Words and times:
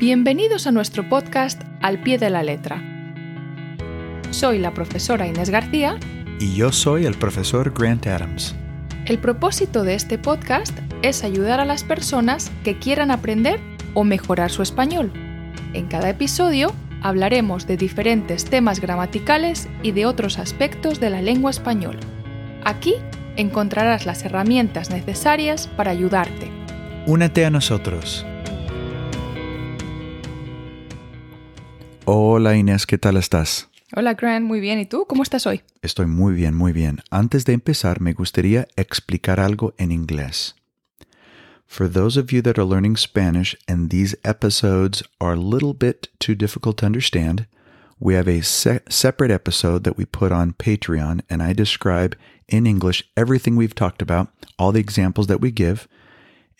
Bienvenidos 0.00 0.66
a 0.66 0.72
nuestro 0.72 1.06
podcast 1.06 1.60
Al 1.82 2.02
pie 2.02 2.16
de 2.16 2.30
la 2.30 2.42
letra. 2.42 2.82
Soy 4.30 4.58
la 4.58 4.72
profesora 4.72 5.26
Inés 5.26 5.50
García 5.50 5.98
Y 6.38 6.54
yo 6.54 6.72
soy 6.72 7.04
el 7.04 7.18
profesor 7.18 7.74
Grant 7.78 8.06
Adams. 8.06 8.56
El 9.04 9.18
propósito 9.18 9.84
de 9.84 9.92
este 9.92 10.16
podcast 10.16 10.74
es 11.02 11.22
ayudar 11.22 11.60
a 11.60 11.66
las 11.66 11.84
personas 11.84 12.50
que 12.64 12.78
quieran 12.78 13.10
aprender 13.10 13.60
o 13.92 14.04
mejorar 14.04 14.50
su 14.50 14.62
español. 14.62 15.12
En 15.74 15.86
cada 15.86 16.08
episodio 16.08 16.72
hablaremos 17.02 17.66
de 17.66 17.76
diferentes 17.76 18.46
temas 18.46 18.80
gramaticales 18.80 19.68
y 19.82 19.92
de 19.92 20.06
otros 20.06 20.38
aspectos 20.38 20.98
de 20.98 21.10
la 21.10 21.20
lengua 21.20 21.50
española. 21.50 22.00
Aquí 22.64 22.94
encontrarás 23.36 24.06
las 24.06 24.24
herramientas 24.24 24.88
necesarias 24.88 25.66
para 25.76 25.90
ayudarte. 25.90 26.50
Únete 27.04 27.44
a 27.44 27.50
nosotros. 27.50 28.24
Hola 32.12 32.56
Inés, 32.56 32.88
¿qué 32.88 32.98
tal 32.98 33.16
estás? 33.16 33.68
Hola 33.94 34.14
Grant, 34.14 34.44
muy 34.44 34.58
bien. 34.58 34.80
¿Y 34.80 34.84
tú? 34.84 35.06
¿Cómo 35.06 35.22
estás 35.22 35.46
hoy? 35.46 35.62
Estoy 35.80 36.06
muy 36.06 36.34
bien, 36.34 36.56
muy 36.56 36.72
bien. 36.72 37.02
Antes 37.12 37.44
de 37.44 37.52
empezar, 37.52 38.00
me 38.00 38.14
gustaría 38.14 38.66
explicar 38.74 39.38
algo 39.38 39.74
en 39.78 39.92
inglés. 39.92 40.56
For 41.68 41.88
those 41.88 42.18
of 42.18 42.32
you 42.32 42.42
that 42.42 42.58
are 42.58 42.66
learning 42.66 42.96
Spanish 42.96 43.56
and 43.68 43.90
these 43.90 44.16
episodes 44.24 45.04
are 45.20 45.34
a 45.34 45.40
little 45.40 45.72
bit 45.72 46.08
too 46.18 46.34
difficult 46.34 46.78
to 46.78 46.86
understand, 46.86 47.46
we 48.00 48.16
have 48.16 48.26
a 48.26 48.42
se- 48.42 48.80
separate 48.88 49.32
episode 49.32 49.84
that 49.84 49.96
we 49.96 50.04
put 50.04 50.32
on 50.32 50.54
Patreon, 50.54 51.20
and 51.30 51.40
I 51.40 51.52
describe 51.52 52.16
in 52.48 52.66
English 52.66 53.04
everything 53.16 53.54
we've 53.54 53.76
talked 53.76 54.02
about, 54.02 54.30
all 54.58 54.72
the 54.72 54.80
examples 54.80 55.28
that 55.28 55.40
we 55.40 55.52
give, 55.52 55.86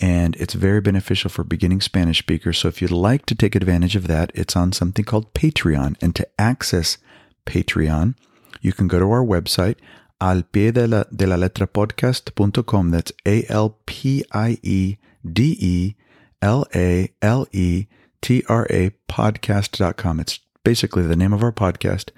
and 0.01 0.35
it's 0.37 0.55
very 0.55 0.81
beneficial 0.81 1.29
for 1.31 1.45
beginning 1.45 1.81
Spanish 1.81 2.19
speakers. 2.19 2.59
So 2.59 2.69
if 2.69 2.81
you'd 2.81 2.91
like 2.91 3.27
to 3.27 3.35
take 3.35 3.55
advantage 3.55 3.97
of 3.97 4.07
that, 4.09 4.33
it's 4.35 4.57
on 4.57 4.73
something 4.73 5.05
called 5.05 5.35
Patreon. 5.35 5.97
And 6.01 6.17
to 6.17 6.27
access 6.39 6.97
Patreon, 7.45 8.15
you 8.63 8.73
can 8.73 8.89
go 8.89 8.99
to 8.99 9.11
our 9.11 9.25
website, 9.25 9.77
al 10.21 10.43
pie 10.43 10.71
de 10.71 10.87
la, 10.87 11.05
de 11.15 11.27
la 11.27 11.37
letra 11.37 11.67
podcast.com. 11.67 12.91
That's 12.91 13.13
A 13.27 13.45
L 13.49 13.79
P 13.85 14.25
I 14.33 14.59
E 14.63 14.97
D 15.31 15.57
E 15.61 15.95
L 16.41 16.67
A 16.75 17.13
L 17.21 17.47
E 17.53 17.87
T 18.23 18.43
R 18.49 18.67
A 18.71 18.91
podcast.com. 19.09 20.21
It's 20.21 20.41
basically 20.65 21.07
the 21.07 21.17
name 21.17 21.35
of 21.35 21.45
our 21.45 21.53
podcast. 21.53 22.11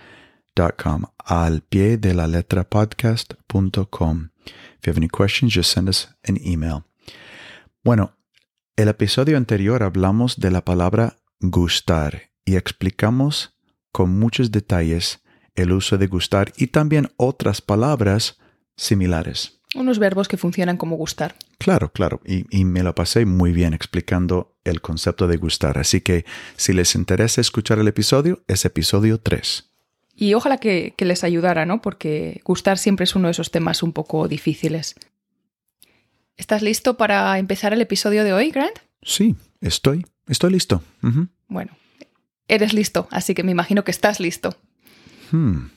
Dot 0.54 0.76
com, 0.76 1.06
al 1.30 1.60
pie 1.70 1.96
de 1.96 2.12
la 2.12 2.26
letra 2.26 2.62
podcast.com. 2.62 4.30
If 4.44 4.86
you 4.86 4.90
have 4.90 4.98
any 4.98 5.08
questions, 5.08 5.54
just 5.54 5.72
send 5.72 5.88
us 5.88 6.08
an 6.24 6.46
email. 6.46 6.84
Bueno, 7.84 8.16
el 8.76 8.86
episodio 8.86 9.36
anterior 9.36 9.82
hablamos 9.82 10.38
de 10.38 10.52
la 10.52 10.64
palabra 10.64 11.16
gustar 11.40 12.30
y 12.44 12.54
explicamos 12.54 13.56
con 13.90 14.16
muchos 14.20 14.52
detalles 14.52 15.20
el 15.56 15.72
uso 15.72 15.98
de 15.98 16.06
gustar 16.06 16.52
y 16.56 16.68
también 16.68 17.08
otras 17.16 17.60
palabras 17.60 18.38
similares. 18.76 19.58
Unos 19.74 19.98
verbos 19.98 20.28
que 20.28 20.36
funcionan 20.36 20.76
como 20.76 20.94
gustar. 20.94 21.34
Claro, 21.58 21.90
claro, 21.90 22.20
y, 22.24 22.46
y, 22.56 22.64
me 22.64 22.84
lo 22.84 22.94
pasé 22.94 23.26
muy 23.26 23.50
bien 23.50 23.74
explicando 23.74 24.54
el 24.62 24.80
concepto 24.80 25.26
de 25.26 25.38
gustar. 25.38 25.76
Así 25.76 26.02
que 26.02 26.24
si 26.56 26.72
les 26.72 26.94
interesa 26.94 27.40
escuchar 27.40 27.80
el 27.80 27.88
episodio, 27.88 28.44
es 28.46 28.64
episodio 28.64 29.18
3. 29.18 29.70
Y 30.14 30.34
ojalá 30.34 30.58
que, 30.58 30.94
que 30.96 31.04
les 31.04 31.24
ayudara, 31.24 31.66
¿no? 31.66 31.82
Porque 31.82 32.42
gustar 32.44 32.78
siempre 32.78 33.04
es 33.04 33.16
uno 33.16 33.26
de 33.26 33.32
esos 33.32 33.50
temas 33.50 33.82
un 33.82 33.92
poco 33.92 34.28
difíciles. 34.28 34.94
¿Estás 36.36 36.62
listo 36.62 36.96
para 36.96 37.38
empezar 37.38 37.72
el 37.72 37.80
episodio 37.80 38.24
de 38.24 38.32
hoy, 38.32 38.50
Grant? 38.50 38.78
Sí, 39.02 39.36
estoy. 39.60 40.06
Estoy 40.26 40.52
listo. 40.52 40.82
Uh 41.02 41.08
-huh. 41.08 41.28
Bueno, 41.48 41.72
eres 42.48 42.72
listo, 42.72 43.08
así 43.10 43.34
que 43.34 43.42
me 43.42 43.52
imagino 43.52 43.84
que 43.84 43.90
estás 43.90 44.20
listo. 44.20 44.56
Hmm. 45.30 45.68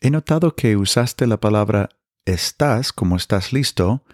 He 0.00 0.10
notado 0.10 0.54
que 0.54 0.76
usaste 0.76 1.26
la 1.26 1.38
palabra 1.38 1.88
estás 2.24 2.92
como 2.92 3.16
estás 3.16 3.52
listo 3.52 4.04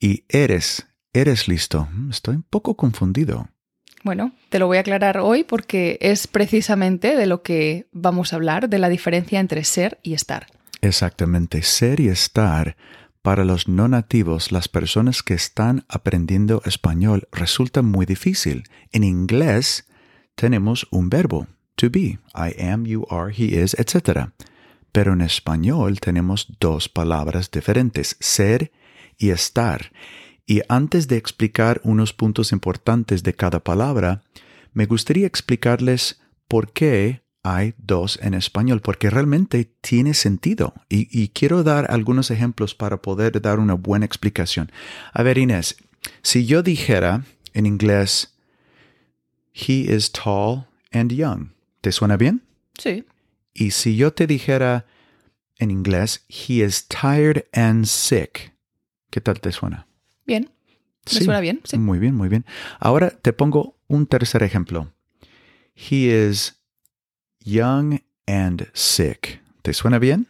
y 0.00 0.24
eres, 0.28 0.86
eres 1.12 1.48
listo. 1.48 1.88
Estoy 2.10 2.36
un 2.36 2.42
poco 2.42 2.76
confundido. 2.76 3.48
Bueno, 4.04 4.32
te 4.50 4.58
lo 4.58 4.66
voy 4.66 4.76
a 4.76 4.80
aclarar 4.80 5.18
hoy 5.18 5.42
porque 5.44 5.98
es 6.00 6.26
precisamente 6.26 7.16
de 7.16 7.26
lo 7.26 7.42
que 7.42 7.86
vamos 7.92 8.32
a 8.32 8.36
hablar, 8.36 8.68
de 8.68 8.78
la 8.78 8.88
diferencia 8.88 9.40
entre 9.40 9.64
ser 9.64 9.98
y 10.02 10.14
estar. 10.14 10.46
Exactamente, 10.80 11.62
ser 11.62 12.00
y 12.00 12.08
estar 12.08 12.76
para 13.26 13.44
los 13.44 13.66
no 13.66 13.88
nativos, 13.88 14.52
las 14.52 14.68
personas 14.68 15.24
que 15.24 15.34
están 15.34 15.84
aprendiendo 15.88 16.62
español, 16.64 17.26
resulta 17.32 17.82
muy 17.82 18.06
difícil. 18.06 18.62
En 18.92 19.02
inglés 19.02 19.88
tenemos 20.36 20.86
un 20.92 21.10
verbo, 21.10 21.48
to 21.74 21.90
be, 21.90 22.20
I 22.36 22.54
am, 22.62 22.84
you 22.84 23.04
are, 23.10 23.34
he 23.36 23.60
is, 23.60 23.74
etc. 23.74 24.28
Pero 24.92 25.14
en 25.14 25.22
español 25.22 25.98
tenemos 25.98 26.56
dos 26.60 26.88
palabras 26.88 27.50
diferentes, 27.50 28.16
ser 28.20 28.70
y 29.18 29.30
estar. 29.30 29.90
Y 30.46 30.60
antes 30.68 31.08
de 31.08 31.16
explicar 31.16 31.80
unos 31.82 32.12
puntos 32.12 32.52
importantes 32.52 33.24
de 33.24 33.34
cada 33.34 33.58
palabra, 33.58 34.22
me 34.72 34.86
gustaría 34.86 35.26
explicarles 35.26 36.20
por 36.46 36.72
qué 36.72 37.24
hay 37.54 37.74
dos 37.78 38.18
en 38.22 38.34
español, 38.34 38.80
porque 38.80 39.10
realmente 39.10 39.70
tiene 39.80 40.14
sentido. 40.14 40.74
Y, 40.88 41.08
y, 41.10 41.28
quiero 41.28 41.62
dar 41.62 41.90
algunos 41.90 42.30
ejemplos 42.30 42.74
para 42.74 43.00
poder 43.02 43.40
dar 43.40 43.58
una 43.60 43.74
buena 43.74 44.06
explicación. 44.06 44.72
A 45.12 45.22
ver, 45.22 45.38
Inés, 45.38 45.76
si 46.22 46.46
yo 46.46 46.62
dijera 46.62 47.24
en 47.52 47.66
inglés, 47.66 48.36
he 49.54 49.94
is 49.94 50.10
tall 50.12 50.66
and 50.92 51.12
young, 51.12 51.50
¿te 51.80 51.92
suena 51.92 52.16
bien? 52.16 52.42
Sí. 52.78 53.04
Y 53.54 53.70
si 53.70 53.96
yo 53.96 54.12
te 54.12 54.26
dijera 54.26 54.86
en 55.58 55.70
inglés, 55.70 56.24
he 56.28 56.64
is 56.64 56.86
tired 56.88 57.46
and 57.52 57.86
sick, 57.86 58.52
¿qué 59.10 59.20
tal 59.20 59.40
te 59.40 59.52
suena? 59.52 59.86
Bien. 60.26 60.50
¿Me 61.06 61.12
sí, 61.12 61.24
suena 61.24 61.40
bien? 61.40 61.60
Sí. 61.64 61.78
Muy 61.78 61.98
bien, 61.98 62.14
muy 62.14 62.28
bien. 62.28 62.44
Ahora 62.80 63.10
te 63.10 63.32
pongo 63.32 63.78
un 63.86 64.06
tercer 64.06 64.42
ejemplo. 64.42 64.92
He 65.74 66.28
is 66.28 66.56
young 67.46 68.00
and 68.26 68.68
sick. 68.74 69.40
¿Te 69.62 69.72
suena 69.72 69.98
bien? 69.98 70.26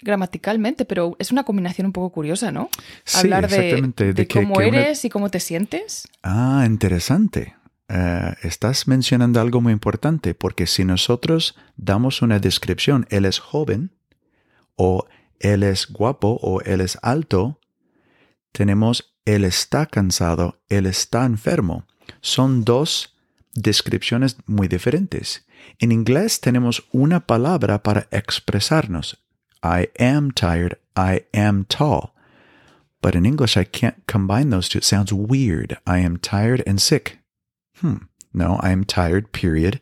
Gramaticalmente, 0.00 0.84
pero 0.84 1.16
es 1.18 1.30
una 1.30 1.44
combinación 1.44 1.86
un 1.86 1.92
poco 1.92 2.10
curiosa, 2.10 2.50
¿no? 2.50 2.68
Sí, 3.04 3.18
Hablar 3.18 3.44
exactamente. 3.44 4.04
de, 4.04 4.08
de, 4.08 4.14
de 4.14 4.26
que, 4.26 4.42
cómo 4.42 4.56
que 4.56 4.68
eres 4.68 5.00
una... 5.00 5.06
y 5.06 5.10
cómo 5.10 5.30
te 5.30 5.40
sientes. 5.40 6.08
Ah, 6.22 6.64
interesante. 6.66 7.54
Uh, 7.88 8.34
estás 8.42 8.88
mencionando 8.88 9.40
algo 9.40 9.60
muy 9.60 9.72
importante, 9.72 10.34
porque 10.34 10.66
si 10.66 10.84
nosotros 10.84 11.54
damos 11.76 12.20
una 12.20 12.40
descripción, 12.40 13.06
él 13.10 13.24
es 13.24 13.38
joven, 13.38 13.92
o 14.74 15.06
él 15.38 15.62
es 15.62 15.86
guapo, 15.86 16.38
o 16.42 16.60
él 16.62 16.80
es 16.80 16.98
alto, 17.02 17.60
tenemos 18.52 19.14
él 19.24 19.44
está 19.44 19.86
cansado, 19.86 20.60
él 20.68 20.86
está 20.86 21.24
enfermo. 21.26 21.84
Son 22.20 22.64
dos 22.64 23.16
descripciones 23.54 24.36
muy 24.46 24.68
diferentes. 24.68 25.45
En 25.78 25.92
inglés 25.92 26.40
tenemos 26.40 26.86
una 26.92 27.26
palabra 27.26 27.82
para 27.82 28.08
expresarnos. 28.10 29.16
I 29.62 29.88
am 29.98 30.30
tired, 30.30 30.78
I 30.96 31.24
am 31.32 31.64
tall. 31.64 32.14
But 33.02 33.14
in 33.14 33.26
English, 33.26 33.56
I 33.56 33.64
can't 33.64 34.06
combine 34.06 34.50
those 34.50 34.68
two. 34.68 34.78
It 34.78 34.84
sounds 34.84 35.12
weird. 35.12 35.78
I 35.86 35.98
am 35.98 36.18
tired 36.18 36.62
and 36.66 36.80
sick. 36.80 37.18
Hmm. 37.80 38.06
No, 38.32 38.58
I 38.62 38.70
am 38.70 38.84
tired, 38.84 39.32
period. 39.32 39.80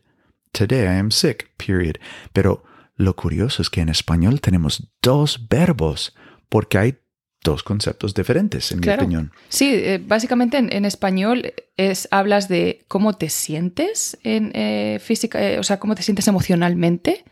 Today 0.53 0.87
I 0.87 0.95
am 0.95 1.11
sick, 1.11 1.51
period. 1.59 1.99
Pero 2.33 2.62
lo 2.97 3.15
curioso 3.15 3.62
es 3.62 3.71
que 3.71 3.81
en 3.81 3.89
español 3.89 4.41
tenemos 4.41 4.89
dos 5.03 5.49
verbos 5.49 6.15
porque 6.49 6.79
hay 6.79 6.97
dos 7.44 7.62
conceptos 7.62 8.15
diferentes, 8.15 8.72
en 8.72 8.81
claro. 8.81 9.03
mi 9.03 9.05
opinión. 9.05 9.32
Sí, 9.49 9.71
eh, 9.72 10.03
básicamente 10.05 10.59
en, 10.59 10.72
en, 10.72 10.84
español 10.84 11.52
es 11.76 12.08
hablas 12.11 12.49
de 12.49 12.85
cómo 12.88 13.12
te 13.12 13.29
sientes 13.29 14.19
en 14.25 14.50
eh, 14.55 14.99
física, 15.00 15.41
eh, 15.41 15.58
o 15.61 15.62
sea, 15.62 15.79
cómo 15.79 15.94
te 15.94 16.02
sientes 16.02 16.26
emocionalmente 16.26 17.25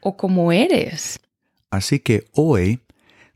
o 0.00 0.16
cómo 0.18 0.52
eres. 0.52 1.20
Así 1.70 2.00
que 2.00 2.24
hoy 2.32 2.80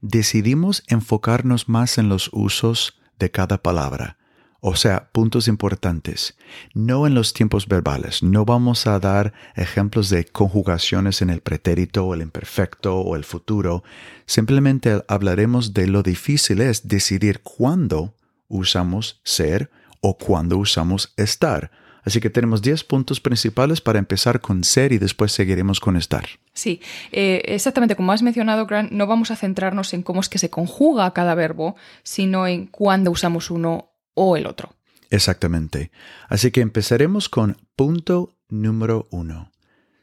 decidimos 0.02 0.82
enfocarnos 0.88 1.68
más 1.68 1.96
en 1.96 2.08
los 2.10 2.28
usos 2.32 3.00
de 3.18 3.30
cada 3.30 3.62
palabra. 3.62 4.15
O 4.60 4.74
sea, 4.74 5.08
puntos 5.12 5.48
importantes. 5.48 6.36
No 6.74 7.06
en 7.06 7.14
los 7.14 7.32
tiempos 7.32 7.68
verbales. 7.68 8.22
No 8.22 8.44
vamos 8.44 8.86
a 8.86 8.98
dar 8.98 9.32
ejemplos 9.54 10.08
de 10.08 10.24
conjugaciones 10.24 11.22
en 11.22 11.30
el 11.30 11.40
pretérito 11.40 12.06
o 12.06 12.14
el 12.14 12.22
imperfecto 12.22 12.98
o 12.98 13.16
el 13.16 13.24
futuro. 13.24 13.84
Simplemente 14.26 15.02
hablaremos 15.08 15.74
de 15.74 15.86
lo 15.86 16.02
difícil 16.02 16.60
es 16.60 16.88
decidir 16.88 17.40
cuándo 17.40 18.14
usamos 18.48 19.20
ser 19.24 19.70
o 20.00 20.16
cuándo 20.16 20.58
usamos 20.58 21.12
estar. 21.16 21.70
Así 22.06 22.20
que 22.20 22.30
tenemos 22.30 22.62
10 22.62 22.84
puntos 22.84 23.20
principales 23.20 23.80
para 23.80 23.98
empezar 23.98 24.40
con 24.40 24.62
ser 24.62 24.92
y 24.92 24.98
después 24.98 25.32
seguiremos 25.32 25.80
con 25.80 25.96
estar. 25.96 26.24
Sí, 26.52 26.80
eh, 27.10 27.42
exactamente 27.46 27.96
como 27.96 28.12
has 28.12 28.22
mencionado, 28.22 28.64
Grant, 28.64 28.92
no 28.92 29.08
vamos 29.08 29.32
a 29.32 29.36
centrarnos 29.36 29.92
en 29.92 30.02
cómo 30.02 30.20
es 30.20 30.28
que 30.28 30.38
se 30.38 30.48
conjuga 30.48 31.12
cada 31.12 31.34
verbo, 31.34 31.74
sino 32.04 32.46
en 32.46 32.66
cuándo 32.66 33.10
usamos 33.10 33.50
uno 33.50 33.90
o 34.16 34.36
el 34.36 34.46
otro. 34.46 34.74
Exactamente. 35.10 35.92
Así 36.28 36.50
que 36.50 36.60
empezaremos 36.62 37.28
con 37.28 37.56
punto 37.76 38.34
número 38.48 39.06
uno. 39.10 39.52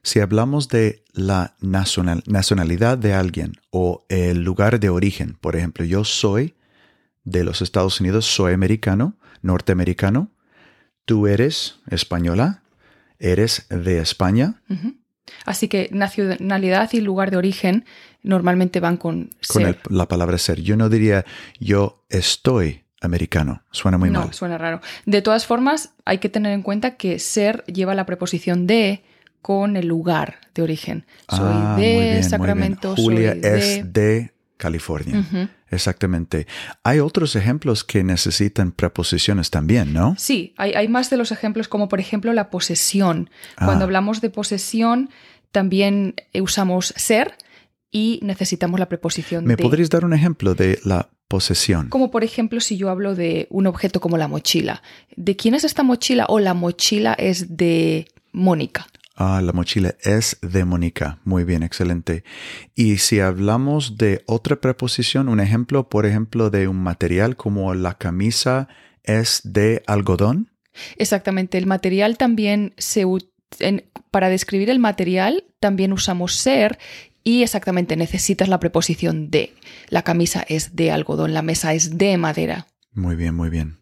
Si 0.01 0.19
hablamos 0.21 0.69
de 0.69 1.03
la 1.13 1.55
nacional- 1.61 2.23
nacionalidad 2.25 2.97
de 2.97 3.13
alguien 3.13 3.53
o 3.69 4.05
el 4.09 4.43
lugar 4.43 4.79
de 4.79 4.89
origen, 4.89 5.37
por 5.41 5.55
ejemplo, 5.55 5.83
yo 5.85 6.03
soy 6.05 6.55
de 7.25 7.43
los 7.43 7.61
Estados 7.61 7.99
Unidos, 8.01 8.25
soy 8.25 8.53
americano, 8.53 9.17
norteamericano, 9.41 10.31
tú 11.05 11.27
eres 11.27 11.79
española, 11.89 12.63
eres 13.19 13.65
de 13.69 13.99
España. 13.99 14.61
Así 15.45 15.67
que 15.69 15.89
nacionalidad 15.91 16.89
y 16.93 16.99
lugar 17.01 17.31
de 17.31 17.37
origen 17.37 17.85
normalmente 18.23 18.79
van 18.81 18.97
con 18.97 19.29
con 19.47 19.63
ser. 19.63 19.79
el- 19.89 19.97
la 19.97 20.07
palabra 20.07 20.37
ser. 20.37 20.61
Yo 20.61 20.75
no 20.77 20.89
diría 20.89 21.25
yo 21.59 22.05
estoy 22.09 22.82
americano, 23.03 23.63
suena 23.71 23.97
muy 23.97 24.09
no, 24.09 24.21
mal. 24.21 24.33
suena 24.33 24.57
raro. 24.57 24.81
De 25.05 25.21
todas 25.21 25.45
formas, 25.45 25.93
hay 26.05 26.17
que 26.19 26.29
tener 26.29 26.53
en 26.53 26.61
cuenta 26.61 26.95
que 26.97 27.19
ser 27.19 27.63
lleva 27.65 27.93
la 27.95 28.05
preposición 28.05 28.65
de 28.67 29.03
con 29.41 29.75
el 29.75 29.87
lugar 29.87 30.37
de 30.55 30.61
origen. 30.61 31.05
Soy 31.29 31.39
Ah, 31.41 31.73
muy 31.75 31.83
de 31.83 31.89
bien, 31.89 32.01
muy 32.03 32.09
bien. 32.11 32.23
Sacramento, 32.23 32.95
Julia 32.95 33.31
soy 33.33 33.41
de... 33.41 33.57
es 33.79 33.93
de 33.93 34.33
California. 34.57 35.49
Exactamente. 35.69 36.47
Hay 36.83 36.99
otros 36.99 37.35
ejemplos 37.35 37.83
que 37.83 38.03
necesitan 38.03 38.71
preposiciones 38.71 39.49
también, 39.49 39.91
¿no? 39.91 40.15
Sí, 40.17 40.53
hay, 40.57 40.73
hay 40.73 40.87
más 40.87 41.09
de 41.09 41.17
los 41.17 41.31
ejemplos, 41.31 41.67
como 41.67 41.89
por 41.89 41.99
ejemplo 41.99 42.31
la 42.31 42.49
posesión. 42.49 43.29
Cuando 43.57 43.83
Ah. 43.83 43.85
hablamos 43.85 44.21
de 44.21 44.29
posesión, 44.29 45.09
también 45.51 46.15
usamos 46.39 46.93
ser 46.95 47.35
y 47.93 48.19
necesitamos 48.23 48.79
la 48.79 48.89
preposición 48.89 49.45
¿Me 49.45 49.55
de. 49.55 49.63
podrías 49.63 49.89
dar 49.89 50.03
un 50.03 50.13
ejemplo 50.13 50.55
de 50.55 50.79
la 50.83 51.11
posesión? 51.29 51.87
Como 51.89 52.11
por 52.11 52.23
ejemplo, 52.23 52.59
si 52.59 52.75
yo 52.75 52.89
hablo 52.89 53.15
de 53.15 53.47
un 53.51 53.67
objeto 53.67 54.01
como 54.01 54.17
la 54.17 54.27
mochila. 54.27 54.81
¿De 55.15 55.37
quién 55.37 55.53
es 55.53 55.63
esta 55.63 55.83
mochila? 55.83 56.25
O 56.27 56.39
la 56.39 56.55
mochila 56.55 57.13
es 57.13 57.55
de 57.55 58.07
Mónica. 58.33 58.87
Ah, 59.15 59.41
la 59.43 59.53
mochila 59.53 59.93
es 60.03 60.39
de 60.41 60.65
Mónica. 60.65 61.19
Muy 61.23 61.43
bien, 61.43 61.61
excelente. 61.61 62.23
Y 62.73 62.97
si 62.97 63.19
hablamos 63.19 63.95
de 63.97 64.23
otra 64.25 64.55
preposición, 64.55 65.29
un 65.29 65.39
ejemplo, 65.39 65.87
por 65.87 66.07
ejemplo, 66.07 66.49
de 66.49 66.67
un 66.67 66.81
material 66.81 67.35
como 67.35 67.75
la 67.75 67.93
camisa 67.99 68.67
es 69.03 69.41
de 69.43 69.83
algodón. 69.85 70.49
Exactamente. 70.97 71.59
El 71.59 71.67
material 71.67 72.17
también 72.17 72.73
se. 72.77 73.05
para 74.09 74.29
describir 74.29 74.71
el 74.71 74.79
material 74.79 75.45
también 75.59 75.93
usamos 75.93 76.33
ser 76.33 76.79
y 77.23 77.43
exactamente 77.43 77.95
necesitas 77.95 78.47
la 78.49 78.59
preposición 78.59 79.29
de. 79.31 79.53
La 79.89 80.03
camisa 80.03 80.43
es 80.47 80.75
de 80.75 80.91
algodón, 80.91 81.33
la 81.33 81.41
mesa 81.41 81.73
es 81.73 81.97
de 81.97 82.17
madera. 82.17 82.67
Muy 82.91 83.15
bien, 83.15 83.33
muy 83.35 83.49
bien. 83.49 83.79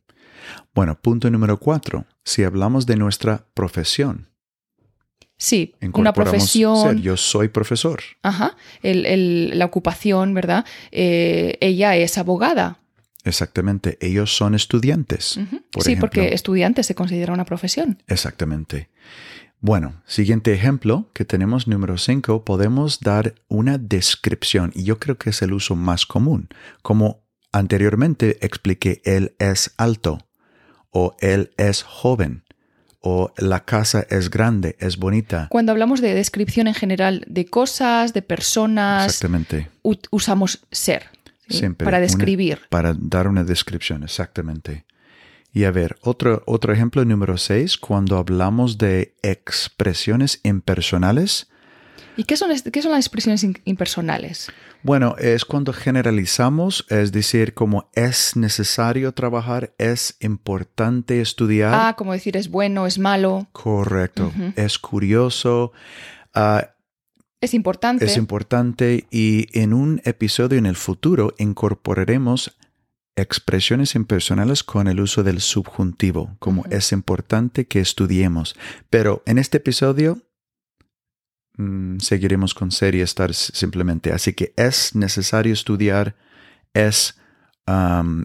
Bueno, 0.74 1.00
punto 1.00 1.30
número 1.30 1.58
cuatro. 1.60 2.06
Si 2.24 2.44
hablamos 2.44 2.86
de 2.86 2.96
nuestra 2.98 3.46
profesión, 3.54 4.30
Sí, 5.38 5.74
una 5.94 6.14
profesión. 6.14 6.78
ser. 6.78 6.96
Yo 7.02 7.18
soy 7.18 7.48
profesor. 7.48 8.00
Ajá. 8.22 8.56
el- 8.84 9.08
el- 9.08 9.58
la 9.58 9.66
ocupación, 9.66 10.36
¿verdad? 10.36 10.66
Eh, 10.92 11.58
ella 11.62 11.96
es 11.98 12.20
abogada. 12.20 12.78
Exactamente. 13.24 13.98
Ellos 14.02 14.36
son 14.36 14.54
estudiantes. 14.54 15.40
Por 15.72 15.84
sí, 15.84 15.94
ejemplo. 15.94 16.10
porque 16.10 16.34
estudiante 16.36 16.84
se 16.84 16.94
considera 16.94 17.34
una 17.34 17.46
profesión. 17.46 18.04
Exactamente. 18.08 18.90
Bueno, 19.64 20.02
siguiente 20.08 20.54
ejemplo 20.54 21.10
que 21.14 21.24
tenemos, 21.24 21.68
número 21.68 21.98
5, 22.00 22.44
podemos 22.44 23.00
dar 23.02 23.36
una 23.48 23.78
descripción 23.78 24.72
y 24.74 24.84
yo 24.84 24.98
creo 25.00 25.18
que 25.20 25.30
es 25.30 25.42
el 25.44 25.54
uso 25.54 25.76
más 25.76 26.08
común. 26.08 26.50
Como 26.82 27.24
anteriormente 27.52 28.44
expliqué, 28.44 29.02
él 29.06 29.36
es 29.38 29.74
alto 29.78 30.28
o 30.90 31.16
él 31.20 31.52
es 31.58 31.84
joven 31.84 32.44
o 33.02 33.32
la 33.38 33.64
casa 33.66 34.06
es 34.10 34.32
grande, 34.32 34.76
es 34.80 34.98
bonita. 34.98 35.48
Cuando 35.52 35.72
hablamos 35.72 36.02
de 36.02 36.14
descripción 36.16 36.68
en 36.68 36.74
general 36.74 37.24
de 37.28 37.46
cosas, 37.46 38.14
de 38.14 38.22
personas, 38.24 39.06
Exactamente. 39.06 39.70
usamos 39.84 40.66
ser 40.72 41.04
¿sí? 41.48 41.60
Siempre. 41.60 41.86
para 41.86 41.98
una- 41.98 42.02
describir. 42.08 42.62
para 42.70 42.96
dar 42.98 43.28
una 43.28 43.44
descripción, 43.44 44.04
exactamente. 44.04 44.86
Y 45.54 45.66
a 45.66 45.72
ver, 45.72 45.98
otro, 46.02 46.44
otro 46.46 46.72
ejemplo 46.74 47.04
número 47.04 47.38
6, 47.38 47.78
cuando 47.78 48.18
hablamos 48.18 48.78
de 48.78 49.16
expresiones 49.22 50.40
impersonales, 50.44 51.48
¿Y 52.18 52.26
qué 52.26 52.36
son, 52.36 52.52
qué 52.72 52.82
son 52.82 52.92
las 52.92 53.00
expresiones 53.06 53.46
impersonales? 53.66 54.52
Bueno, 54.84 55.16
es 55.18 55.46
cuando 55.46 55.74
generalizamos, 55.74 56.86
es 56.90 57.12
decir, 57.12 57.54
como 57.54 57.90
es 57.94 58.36
necesario 58.36 59.14
trabajar, 59.14 59.74
es 59.78 60.18
importante 60.20 61.22
estudiar. 61.22 61.74
Ah, 61.74 61.96
como 61.98 62.14
decir 62.14 62.36
es 62.36 62.50
bueno, 62.50 62.86
es 62.86 63.00
malo, 63.00 63.48
Correcto. 63.52 64.32
Es 64.56 64.78
curioso, 64.78 65.72
ah, 66.34 66.72
es 67.40 67.54
importante. 67.54 68.06
es 68.06 68.18
importante 68.18 69.08
y 69.10 69.48
en 69.58 69.74
un 69.74 70.02
episodio 70.04 70.58
en 70.58 70.66
el 70.66 70.76
futuro 70.76 71.34
incorporaremos 71.38 72.58
expresiones 73.22 73.96
impersonales 73.96 74.64
con 74.64 74.88
el 74.88 75.00
uso 75.00 75.24
del 75.24 75.40
subjuntivo, 75.42 76.36
como 76.40 76.66
es 76.70 76.92
importante 76.92 77.66
que 77.68 77.80
estudiemos. 77.80 78.56
Pero 78.90 79.24
en 79.26 79.38
este 79.38 79.58
episodio 79.58 80.20
mm, 81.58 82.00
seguiremos 82.00 82.54
con 82.54 82.72
ser 82.72 82.96
y 82.96 83.02
estar 83.02 83.34
simplemente. 83.34 84.12
Así 84.12 84.34
que 84.34 84.54
es 84.58 84.96
necesario 84.96 85.54
estudiar, 85.54 86.16
es 86.74 87.18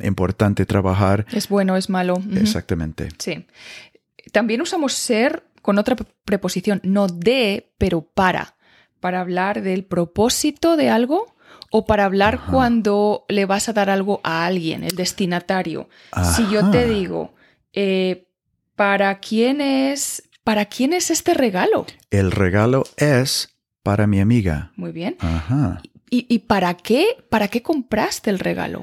importante 0.03 0.67
trabajar. 0.67 1.25
Es 1.31 1.49
bueno, 1.49 1.77
es 1.77 1.89
malo. 1.89 2.21
Exactamente. 2.33 3.11
Sí. 3.19 3.47
También 4.33 4.61
usamos 4.61 4.93
ser 4.95 5.45
con 5.63 5.79
otra 5.79 5.95
pre- 5.95 6.07
preposición, 6.25 6.81
no 6.83 7.07
de, 7.07 7.73
pero 7.79 8.03
para, 8.03 8.57
para 8.99 9.21
hablar 9.21 9.63
del 9.63 9.85
propósito 9.85 10.77
de 10.77 10.91
algo 10.91 11.36
o 11.71 11.87
para 11.87 12.05
hablar 12.05 12.37
Ajá. 12.37 12.53
cuando 12.53 13.25
le 13.29 13.45
vas 13.47 13.69
a 13.69 13.73
dar 13.73 13.91
algo 13.91 14.21
a 14.25 14.47
alguien, 14.47 14.85
el 14.85 14.97
destinatario. 14.97 15.89
Si 16.35 16.49
yo 16.49 16.71
te 16.71 16.87
digo, 16.87 17.35
eh, 17.73 18.29
¿para 18.75 19.19
quién 19.19 19.61
es, 19.61 20.29
para 20.45 20.67
quién 20.67 20.93
es 20.93 21.11
este 21.11 21.35
regalo? 21.35 21.87
El 22.11 22.31
regalo 22.31 22.85
es 22.97 23.57
para 23.83 24.07
mi 24.07 24.21
amiga. 24.21 24.73
Muy 24.77 24.93
bien. 24.93 25.17
Ajá. 25.21 25.83
¿Y, 26.11 26.27
y 26.29 26.41
para 26.41 26.75
qué? 26.75 27.07
¿Para 27.29 27.49
qué 27.49 27.63
compraste 27.63 28.31
el 28.31 28.39
regalo? 28.39 28.83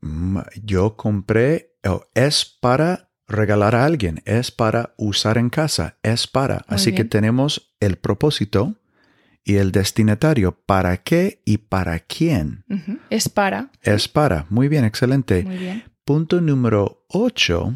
Mm, 0.00 0.38
Yo 0.62 0.96
compré, 0.96 1.76
oh, 1.84 2.04
es 2.14 2.44
para 2.44 3.08
regalar 3.26 3.74
a 3.74 3.84
alguien, 3.84 4.22
es 4.24 4.50
para 4.50 4.94
usar 4.96 5.38
en 5.38 5.50
casa, 5.50 5.98
es 6.02 6.26
para. 6.26 6.64
Muy 6.68 6.76
Así 6.76 6.94
que 6.94 7.04
tenemos 7.04 7.74
el 7.80 7.98
propósito 7.98 8.76
y 9.48 9.56
el 9.56 9.72
destinatario. 9.72 10.52
¿Para 10.66 10.98
qué 10.98 11.40
y 11.44 11.58
para 11.58 11.98
quién? 12.00 12.64
Es 13.10 13.28
para. 13.28 13.70
Es 13.82 14.06
para. 14.08 14.46
Muy 14.50 14.68
bien, 14.68 14.84
excelente. 14.84 15.42
Muy 15.44 15.56
bien. 15.56 15.84
Punto 16.04 16.40
número 16.40 17.04
8 17.08 17.74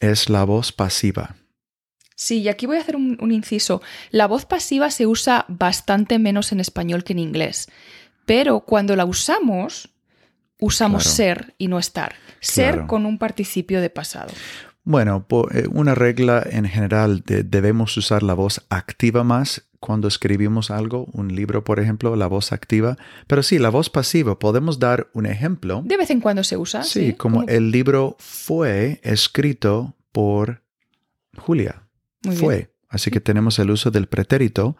es 0.00 0.28
la 0.28 0.44
voz 0.44 0.72
pasiva. 0.72 1.36
Sí, 2.16 2.40
y 2.40 2.48
aquí 2.48 2.66
voy 2.66 2.76
a 2.76 2.80
hacer 2.80 2.96
un, 2.96 3.16
un 3.20 3.32
inciso. 3.32 3.80
La 4.10 4.26
voz 4.26 4.44
pasiva 4.44 4.90
se 4.90 5.06
usa 5.06 5.44
bastante 5.48 6.18
menos 6.18 6.52
en 6.52 6.60
español 6.60 7.04
que 7.04 7.12
en 7.14 7.18
inglés, 7.20 7.68
pero 8.26 8.60
cuando 8.60 8.94
la 8.96 9.04
usamos, 9.04 9.88
usamos 10.60 11.02
Claro. 11.04 11.16
ser 11.16 11.54
y 11.58 11.68
no 11.68 11.78
estar. 11.78 12.14
Ser 12.40 12.72
Claro. 12.74 12.86
con 12.88 13.06
un 13.06 13.18
participio 13.18 13.80
de 13.80 13.90
pasado. 13.90 14.32
Bueno, 14.84 15.26
eh, 15.52 15.66
una 15.72 15.94
regla 15.94 16.44
en 16.48 16.68
general, 16.68 17.22
de- 17.24 17.44
debemos 17.44 17.96
usar 17.96 18.22
la 18.24 18.34
voz 18.34 18.64
activa 18.68 19.22
más 19.24 19.68
cuando 19.82 20.06
escribimos 20.06 20.70
algo, 20.70 21.06
un 21.12 21.34
libro, 21.34 21.64
por 21.64 21.80
ejemplo, 21.80 22.14
la 22.14 22.28
voz 22.28 22.52
activa. 22.52 22.96
Pero 23.26 23.42
sí, 23.42 23.58
la 23.58 23.68
voz 23.68 23.90
pasiva, 23.90 24.38
podemos 24.38 24.78
dar 24.78 25.08
un 25.12 25.26
ejemplo. 25.26 25.82
De 25.84 25.96
vez 25.96 26.08
en 26.10 26.20
cuando 26.20 26.44
se 26.44 26.56
usa. 26.56 26.84
Sí, 26.84 27.14
como 27.14 27.42
el 27.48 27.72
libro 27.72 28.14
fue 28.20 29.00
escrito 29.02 29.96
por 30.12 30.62
Julia. 31.36 31.82
Muy 32.22 32.36
fue. 32.36 32.56
bien. 32.56 32.70
Así 32.88 33.10
que 33.10 33.20
tenemos 33.20 33.58
el 33.58 33.72
uso 33.72 33.90
del 33.90 34.06
pretérito, 34.06 34.76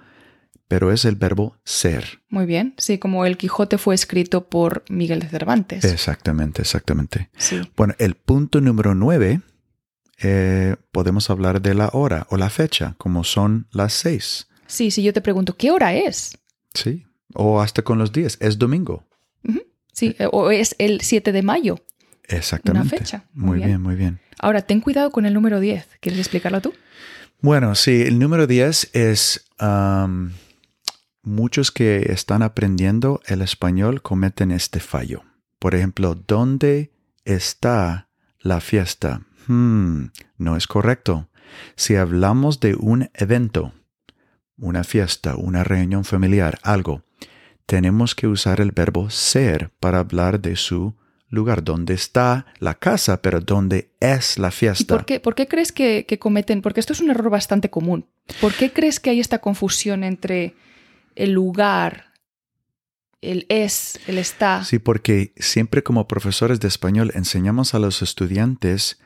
pero 0.69 0.93
es 0.93 1.05
el 1.05 1.17
verbo 1.17 1.57
ser. 1.65 2.21
Muy 2.29 2.47
bien. 2.47 2.75
Sí, 2.79 2.99
como 2.99 3.27
el 3.27 3.37
Quijote 3.37 3.79
fue 3.79 3.97
escrito 3.97 4.49
por 4.49 4.85
Miguel 4.89 5.19
de 5.19 5.29
Cervantes. 5.29 5.85
Exactamente, 5.85 6.63
exactamente. 6.63 7.29
Sí. 7.37 7.61
Bueno, 7.77 7.95
el 7.99 8.15
punto 8.15 8.61
número 8.61 8.95
nueve, 8.95 9.41
eh, 10.23 10.77
podemos 10.93 11.29
hablar 11.29 11.61
de 11.61 11.75
la 11.75 11.91
hora 11.93 12.29
o 12.31 12.37
la 12.37 12.51
fecha, 12.51 12.95
como 12.99 13.25
son 13.25 13.67
las 13.73 13.95
seis. 13.95 14.47
Sí, 14.73 14.91
si 14.91 15.03
yo 15.03 15.13
te 15.13 15.21
pregunto, 15.21 15.55
¿qué 15.55 15.71
hora 15.71 15.95
es? 15.95 16.39
Sí. 16.73 17.05
O 17.35 17.61
hasta 17.61 17.83
con 17.83 17.99
los 17.99 18.11
días. 18.11 18.39
Es 18.41 18.57
domingo. 18.59 19.05
Sí, 19.93 20.17
eh, 20.19 20.27
o 20.33 20.51
es 20.51 20.75
el 20.79 21.03
7 21.03 21.33
de 21.33 21.43
mayo. 21.43 21.79
Exactamente. 22.27 22.97
fecha. 22.97 23.27
Muy 23.35 23.47
Muy 23.49 23.57
bien. 23.59 23.69
bien, 23.69 23.83
muy 23.83 23.95
bien. 23.95 24.21
Ahora, 24.39 24.63
ten 24.63 24.81
cuidado 24.81 25.11
con 25.11 25.27
el 25.27 25.35
número 25.35 25.61
10. 25.61 25.87
¿Quieres 26.01 26.19
explicarlo 26.19 26.63
tú? 26.63 26.73
Bueno, 27.43 27.75
sí, 27.75 28.01
el 28.01 28.19
número 28.19 28.47
10 28.47 28.95
es 28.95 29.45
muchos 31.23 31.71
que 31.71 32.11
están 32.11 32.43
aprendiendo 32.43 33.21
el 33.27 33.43
español 33.43 34.01
cometen 34.01 34.51
este 34.53 34.81
fallo. 34.81 35.23
Por 35.59 35.75
ejemplo, 35.75 36.15
¿dónde 36.15 36.91
está 37.27 38.09
la 38.41 38.61
fiesta? 38.63 39.21
Hmm, 39.47 40.07
no 40.39 40.57
es 40.57 40.67
correcto. 40.67 41.29
Si 41.77 41.97
hablamos 41.97 42.61
de 42.61 42.75
un 42.75 43.11
evento, 43.13 43.75
una 44.57 44.85
fiesta, 44.85 45.37
una 45.37 45.65
reunión 45.65 46.05
familiar, 46.05 46.59
algo, 46.63 47.03
tenemos 47.67 48.15
que 48.15 48.27
usar 48.27 48.61
el 48.61 48.73
verbo 48.73 49.11
ser 49.11 49.71
para 49.81 50.01
hablar 50.01 50.41
de 50.41 50.57
su 50.57 50.95
lugar, 51.33 51.65
donde 51.65 51.95
está 51.95 52.47
la 52.59 52.75
casa, 52.75 53.23
pero 53.23 53.41
donde 53.41 53.91
es 54.01 54.39
la 54.39 54.51
fiesta. 54.51 54.95
¿Por 54.95 55.07
qué, 55.07 55.19
por 55.19 55.35
qué 55.35 55.49
crees 55.49 55.73
que, 55.73 56.05
que, 56.07 56.19
cometen? 56.19 56.61
Porque 56.61 56.81
esto 56.81 56.93
es 56.93 57.01
un 57.01 57.11
error 57.11 57.31
bastante 57.31 57.71
común. 57.71 58.07
¿Por 58.41 58.53
qué 58.53 58.73
crees 58.73 59.01
que 59.01 59.11
hay 59.11 59.21
esta 59.21 59.39
confusión 59.39 60.05
entre 60.05 60.55
el 61.17 61.33
lugar, 61.33 62.13
el 63.23 63.47
es, 63.49 63.99
el 64.07 64.19
está? 64.19 64.63
Sí, 64.65 64.79
porque 64.79 65.33
siempre 65.39 65.83
como 65.83 66.07
profesores 66.07 66.61
de 66.61 66.69
español 66.69 67.11
enseñamos 67.15 67.73
a 67.75 67.79
los 67.79 68.03
estudiantes, 68.03 69.01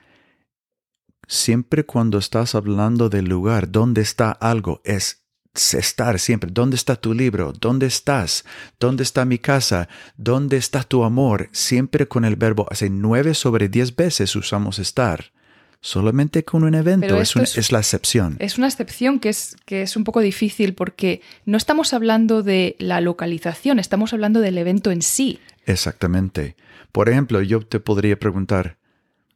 siempre 1.29 1.85
cuando 1.85 2.19
estás 2.19 2.57
hablando 2.57 3.09
del 3.09 3.27
lugar, 3.27 3.71
donde 3.71 4.01
está 4.01 4.33
algo, 4.33 4.81
es 4.85 5.26
estar 5.75 6.19
siempre. 6.19 6.51
¿Dónde 6.53 6.77
está 6.77 6.97
tu 6.97 7.15
libro? 7.15 7.53
¿Dónde 7.53 7.87
estás? 7.87 8.45
¿Dónde 8.79 9.03
está 9.03 9.25
mi 9.25 9.39
casa? 9.39 9.89
¿Dónde 10.17 10.57
está 10.57 10.83
tu 10.83 11.05
amor? 11.05 11.49
Siempre 11.53 12.09
con 12.09 12.25
el 12.25 12.37
verbo, 12.37 12.67
hace 12.71 12.91
nueve 12.91 13.35
sobre 13.35 13.69
diez 13.69 13.95
veces 13.95 14.37
usamos 14.37 14.79
estar. 14.79 15.33
Solamente 15.81 16.45
con 16.45 16.65
un 16.65 16.75
evento 16.75 17.21
es, 17.21 17.37
es, 17.37 17.59
es, 17.59 17.71
la 17.71 17.79
excepción. 17.79 18.37
Es 18.41 18.59
una 18.59 18.67
excepción 18.67 19.21
que 19.21 19.29
es, 19.29 19.57
que 19.67 19.83
es 19.83 19.97
un 19.97 20.05
poco 20.05 20.21
difícil 20.21 20.75
porque 20.75 21.21
no 21.45 21.57
estamos 21.57 21.93
hablando 21.93 22.43
de 22.43 22.77
la 22.79 23.01
localización, 23.01 23.79
estamos 23.79 24.13
hablando 24.13 24.41
del 24.41 24.59
evento 24.59 24.91
en 24.91 25.03
sí. 25.03 25.39
Exactamente. 25.65 26.57
Por 26.93 27.09
ejemplo, 27.09 27.43
yo 27.43 27.61
te 27.61 27.79
podría 27.79 28.19
preguntar, 28.19 28.79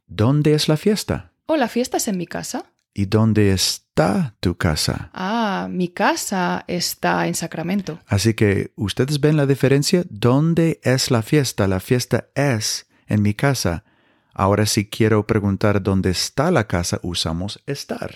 ¿dónde 0.07 0.53
es 0.53 0.67
la 0.67 0.77
fiesta? 0.77 1.31
Oh, 1.45 1.57
la 1.57 1.67
fiesta 1.67 1.97
es 1.97 2.07
en 2.07 2.17
mi 2.17 2.25
casa. 2.25 2.65
¿Y 2.93 3.05
dónde 3.05 3.53
está 3.53 4.35
tu 4.39 4.57
casa? 4.57 5.09
Ah, 5.13 5.67
mi 5.69 5.87
casa 5.89 6.65
está 6.67 7.27
en 7.27 7.35
Sacramento. 7.35 7.99
Así 8.07 8.33
que 8.33 8.73
ustedes 8.75 9.19
ven 9.19 9.37
la 9.37 9.45
diferencia. 9.45 10.03
¿Dónde 10.09 10.79
es 10.83 11.09
la 11.09 11.21
fiesta? 11.21 11.67
La 11.67 11.79
fiesta 11.79 12.27
es 12.35 12.87
en 13.07 13.21
mi 13.21 13.33
casa. 13.33 13.85
Ahora 14.33 14.65
si 14.65 14.89
quiero 14.89 15.25
preguntar 15.25 15.81
dónde 15.81 16.09
está 16.09 16.51
la 16.51 16.67
casa, 16.67 16.99
usamos 17.03 17.61
estar. 17.65 18.15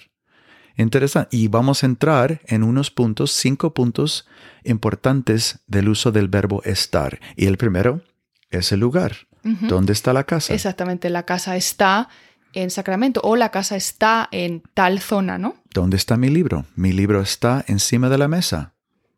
Interesante. 0.78 1.36
Y 1.36 1.48
vamos 1.48 1.84
a 1.84 1.86
entrar 1.86 2.42
en 2.46 2.64
unos 2.64 2.92
puntos, 2.92 3.32
cinco 3.32 3.74
puntos 3.74 4.28
importantes 4.64 5.60
del 5.68 5.88
uso 5.90 6.12
del 6.12 6.28
verbo 6.28 6.62
estar. 6.64 7.20
Y 7.38 7.46
el 7.46 7.58
primero 7.58 8.02
es 8.50 8.72
el 8.72 8.82
lugar. 8.82 9.16
Uh 9.44 9.50
-huh. 9.50 9.68
¿Dónde 9.68 9.94
está 9.94 10.12
la 10.12 10.26
casa? 10.26 10.54
Exactamente, 10.54 11.10
la 11.10 11.24
casa 11.24 11.56
está 11.56 12.10
en 12.56 12.72
Sacramento 12.72 13.22
o 13.24 13.36
la 13.36 13.50
casa 13.50 13.76
está 13.76 14.28
en 14.32 14.64
tal 14.74 15.00
zona, 15.00 15.38
¿no? 15.38 15.56
¿Dónde 15.74 15.98
está 15.98 16.18
mi 16.18 16.30
libro? 16.30 16.66
Mi 16.76 16.92
libro 16.92 17.22
está 17.22 17.64
encima 17.68 18.10
de 18.10 18.18
la 18.18 18.28
mesa. 18.28 18.74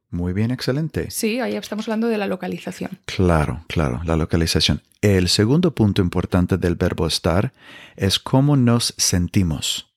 Muy 0.10 0.34
bien, 0.34 0.52
excelente. 0.52 1.12
Sí, 1.12 1.40
ahí 1.40 1.56
estamos 1.56 1.88
hablando 1.88 2.08
de 2.08 2.18
la 2.18 2.28
localización. 2.28 2.92
Claro, 3.06 3.64
claro, 3.68 4.02
la 4.06 4.16
localización. 4.16 4.82
El 5.02 5.28
segundo 5.28 5.76
punto 5.76 6.02
importante 6.02 6.58
del 6.58 6.76
verbo 6.76 7.08
estar 7.08 7.54
es 7.96 8.18
cómo 8.20 8.56
nos 8.56 8.94
sentimos. 8.98 9.94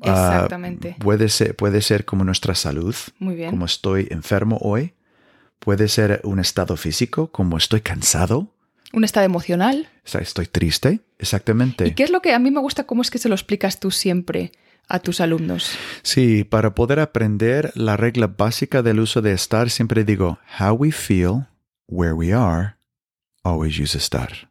Exactamente. 0.00 0.96
Uh, 0.98 1.02
puede, 1.02 1.28
ser, 1.28 1.54
puede 1.54 1.80
ser 1.82 2.04
como 2.04 2.24
nuestra 2.24 2.54
salud, 2.56 2.94
Muy 3.20 3.36
bien. 3.36 3.50
como 3.50 3.64
estoy 3.64 4.08
enfermo 4.10 4.58
hoy. 4.60 4.94
Puede 5.60 5.86
ser 5.86 6.20
un 6.24 6.40
estado 6.40 6.76
físico, 6.76 7.30
como 7.30 7.56
estoy 7.56 7.80
cansado. 7.82 8.48
Un 8.92 9.04
estado 9.04 9.24
emocional. 9.24 9.88
Estoy 10.04 10.46
triste, 10.46 11.00
exactamente. 11.18 11.86
¿Y 11.86 11.94
qué 11.94 12.02
es 12.04 12.10
lo 12.10 12.20
que 12.20 12.34
a 12.34 12.38
mí 12.38 12.50
me 12.50 12.60
gusta? 12.60 12.84
¿Cómo 12.84 13.02
es 13.02 13.10
que 13.10 13.18
se 13.18 13.28
lo 13.28 13.34
explicas 13.34 13.80
tú 13.80 13.90
siempre 13.90 14.52
a 14.88 14.98
tus 14.98 15.20
alumnos? 15.20 15.72
Sí, 16.02 16.44
para 16.44 16.74
poder 16.74 17.00
aprender 17.00 17.72
la 17.74 17.96
regla 17.96 18.26
básica 18.26 18.82
del 18.82 19.00
uso 19.00 19.22
de 19.22 19.32
estar, 19.32 19.70
siempre 19.70 20.04
digo, 20.04 20.38
how 20.60 20.74
we 20.74 20.92
feel, 20.92 21.46
where 21.88 22.12
we 22.12 22.32
are, 22.32 22.74
always 23.42 23.78
use 23.78 23.96
estar. 23.96 24.50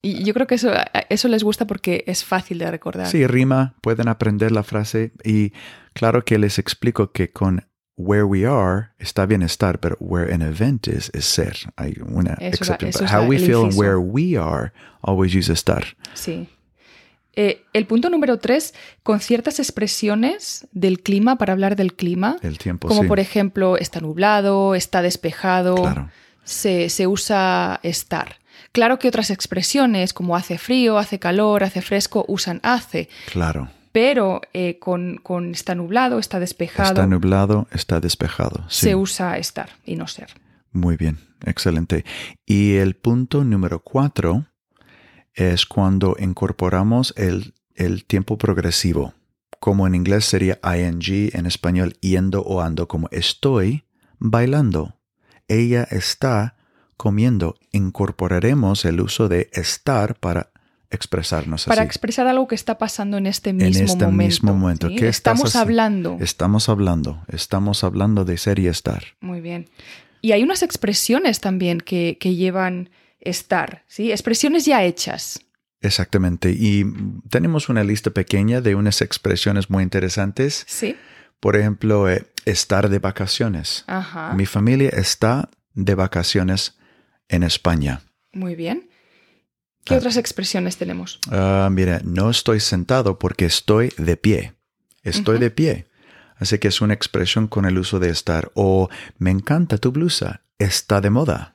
Y 0.00 0.24
yo 0.24 0.32
creo 0.32 0.46
que 0.46 0.54
eso, 0.54 0.72
eso 1.08 1.28
les 1.28 1.42
gusta 1.42 1.66
porque 1.66 2.04
es 2.06 2.24
fácil 2.24 2.58
de 2.58 2.70
recordar. 2.70 3.08
Sí, 3.08 3.26
rima, 3.26 3.74
pueden 3.82 4.08
aprender 4.08 4.52
la 4.52 4.62
frase 4.62 5.12
y 5.24 5.52
claro 5.92 6.24
que 6.24 6.38
les 6.38 6.58
explico 6.58 7.10
que 7.10 7.32
con 7.32 7.66
where 7.98 8.22
we 8.24 8.46
are 8.46 8.88
está 8.98 9.26
bien 9.26 9.42
estar, 9.42 9.78
pero 9.80 9.96
where 10.00 10.32
an 10.32 10.40
event 10.40 10.86
is 10.88 11.10
es 11.12 11.24
ser. 11.26 11.56
Hay 11.76 11.96
una 12.06 12.34
Eso 12.40 12.72
excepción. 12.72 12.92
how 13.08 13.22
la- 13.22 13.28
we 13.28 13.36
el 13.36 13.42
feel 13.44 13.64
and 13.64 13.74
where 13.74 13.96
we 13.98 14.38
are, 14.38 14.72
always 15.02 15.34
use 15.34 15.52
estar. 15.52 15.84
Sí. 16.14 16.48
Eh, 17.34 17.62
el 17.72 17.86
punto 17.86 18.08
número 18.10 18.38
tres, 18.38 18.74
con 19.02 19.20
ciertas 19.20 19.58
expresiones 19.60 20.66
del 20.72 21.00
clima 21.02 21.36
para 21.38 21.52
hablar 21.52 21.76
del 21.76 21.94
clima, 21.94 22.36
El 22.42 22.58
tiempo, 22.58 22.88
como 22.88 23.02
sí. 23.02 23.08
por 23.08 23.20
ejemplo 23.20 23.76
está 23.76 24.00
nublado, 24.00 24.74
está 24.74 25.02
despejado, 25.02 25.74
Claro. 25.76 26.10
se, 26.44 26.88
se 26.90 27.06
usa 27.06 27.78
estar. 27.82 28.36
Claro 28.72 28.98
que 28.98 29.06
otras 29.08 29.30
expresiones 29.30 30.12
como 30.12 30.34
hace 30.36 30.58
frío, 30.58 30.98
hace 30.98 31.18
calor, 31.20 31.62
hace 31.62 31.80
fresco, 31.80 32.24
usan 32.28 32.58
hace, 32.64 33.08
Claro. 33.32 33.70
Pero 33.92 34.40
eh, 34.52 34.78
con, 34.78 35.18
con 35.22 35.52
está 35.52 35.74
nublado, 35.74 36.18
está 36.18 36.40
despejado, 36.40 36.90
Está 36.90 37.06
nublado, 37.06 37.66
está 37.72 38.00
despejado. 38.00 38.64
Sí. 38.68 38.86
se 38.86 38.94
usa 38.94 39.38
estar 39.38 39.70
y 39.84 39.96
no 39.96 40.06
ser. 40.06 40.28
Muy 40.72 40.96
bien, 40.96 41.18
excelente. 41.44 42.04
Y 42.46 42.74
el 42.74 42.94
punto 42.94 43.44
número 43.44 43.80
cuatro 43.80 44.46
es 45.34 45.66
cuando 45.66 46.16
incorporamos 46.18 47.14
el, 47.16 47.54
el 47.74 48.04
tiempo 48.04 48.38
progresivo, 48.38 49.14
como 49.60 49.86
en 49.86 49.94
inglés 49.94 50.24
sería 50.24 50.58
ing, 50.64 51.30
en 51.32 51.46
español 51.46 51.94
yendo 52.00 52.42
o 52.42 52.60
ando, 52.60 52.88
como 52.88 53.08
estoy 53.10 53.84
bailando. 54.18 54.96
Ella 55.46 55.84
está 55.90 56.56
comiendo. 56.96 57.56
Incorporaremos 57.72 58.84
el 58.84 59.00
uso 59.00 59.28
de 59.28 59.48
estar 59.52 60.18
para 60.18 60.50
expresarnos 60.90 61.64
Para 61.66 61.82
así. 61.82 61.86
expresar 61.86 62.26
algo 62.26 62.48
que 62.48 62.54
está 62.54 62.78
pasando 62.78 63.18
en 63.18 63.26
este 63.26 63.52
mismo 63.52 63.84
este 63.84 64.04
momento. 64.06 64.12
mismo 64.24 64.54
momento. 64.54 64.88
¿sí? 64.88 64.96
¿Qué 64.96 65.08
Estamos 65.08 65.54
hablando. 65.56 66.16
Estamos 66.20 66.68
hablando, 66.68 67.22
estamos 67.28 67.84
hablando 67.84 68.24
de 68.24 68.38
ser 68.38 68.58
y 68.58 68.68
estar. 68.68 69.02
Muy 69.20 69.40
bien. 69.40 69.68
Y 70.20 70.32
hay 70.32 70.42
unas 70.42 70.62
expresiones 70.62 71.40
también 71.40 71.80
que, 71.80 72.16
que 72.18 72.34
llevan 72.34 72.90
estar, 73.20 73.84
¿sí? 73.86 74.10
Expresiones 74.10 74.64
ya 74.64 74.82
hechas. 74.84 75.40
Exactamente. 75.80 76.50
Y 76.50 76.84
tenemos 77.30 77.68
una 77.68 77.84
lista 77.84 78.10
pequeña 78.10 78.60
de 78.60 78.74
unas 78.74 79.00
expresiones 79.00 79.70
muy 79.70 79.82
interesantes. 79.84 80.64
Sí. 80.66 80.96
Por 81.38 81.56
ejemplo, 81.56 82.10
eh, 82.10 82.26
estar 82.46 82.88
de 82.88 82.98
vacaciones. 82.98 83.84
Ajá. 83.86 84.32
Mi 84.34 84.44
familia 84.46 84.88
está 84.90 85.50
de 85.74 85.94
vacaciones 85.94 86.76
en 87.28 87.44
España. 87.44 88.00
Muy 88.32 88.56
bien. 88.56 88.87
¿Qué 89.88 89.96
otras 89.96 90.16
expresiones 90.16 90.76
tenemos? 90.76 91.18
Ah, 91.30 91.68
mira, 91.70 92.00
no 92.04 92.30
estoy 92.30 92.60
sentado 92.60 93.18
porque 93.18 93.46
estoy 93.46 93.92
de 93.96 94.16
pie. 94.16 94.54
Estoy 95.02 95.38
de 95.38 95.50
pie. 95.50 95.86
Así 96.36 96.58
que 96.58 96.68
es 96.68 96.80
una 96.80 96.94
expresión 96.94 97.48
con 97.48 97.64
el 97.64 97.78
uso 97.78 97.98
de 97.98 98.10
estar. 98.10 98.50
O 98.54 98.88
me 99.18 99.30
encanta 99.30 99.78
tu 99.78 99.90
blusa. 99.92 100.42
Está 100.58 101.00
de 101.00 101.10
moda. 101.10 101.54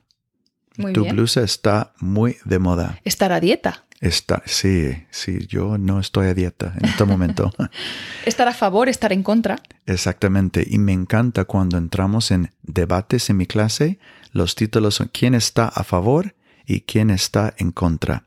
Muy 0.76 0.92
tu 0.92 1.02
bien. 1.02 1.14
blusa 1.14 1.42
está 1.42 1.92
muy 2.00 2.36
de 2.44 2.58
moda. 2.58 2.98
Estar 3.04 3.32
a 3.32 3.40
dieta. 3.40 3.84
Está, 4.00 4.42
sí, 4.44 5.06
sí, 5.10 5.46
yo 5.46 5.78
no 5.78 6.00
estoy 6.00 6.26
a 6.26 6.34
dieta 6.34 6.74
en 6.78 6.86
este 6.86 7.04
momento. 7.04 7.52
Estar 8.26 8.48
a 8.48 8.52
favor, 8.52 8.88
estar 8.88 9.12
en 9.12 9.22
contra. 9.22 9.62
Exactamente. 9.86 10.66
Y 10.68 10.78
me 10.78 10.92
encanta 10.92 11.44
cuando 11.44 11.78
entramos 11.78 12.30
en 12.30 12.52
debates 12.62 13.30
en 13.30 13.38
mi 13.38 13.46
clase, 13.46 13.98
los 14.32 14.56
títulos 14.56 14.96
son 14.96 15.08
quién 15.12 15.34
está 15.34 15.68
a 15.68 15.84
favor 15.84 16.34
y 16.66 16.80
quién 16.80 17.10
está 17.10 17.54
en 17.58 17.72
contra. 17.72 18.24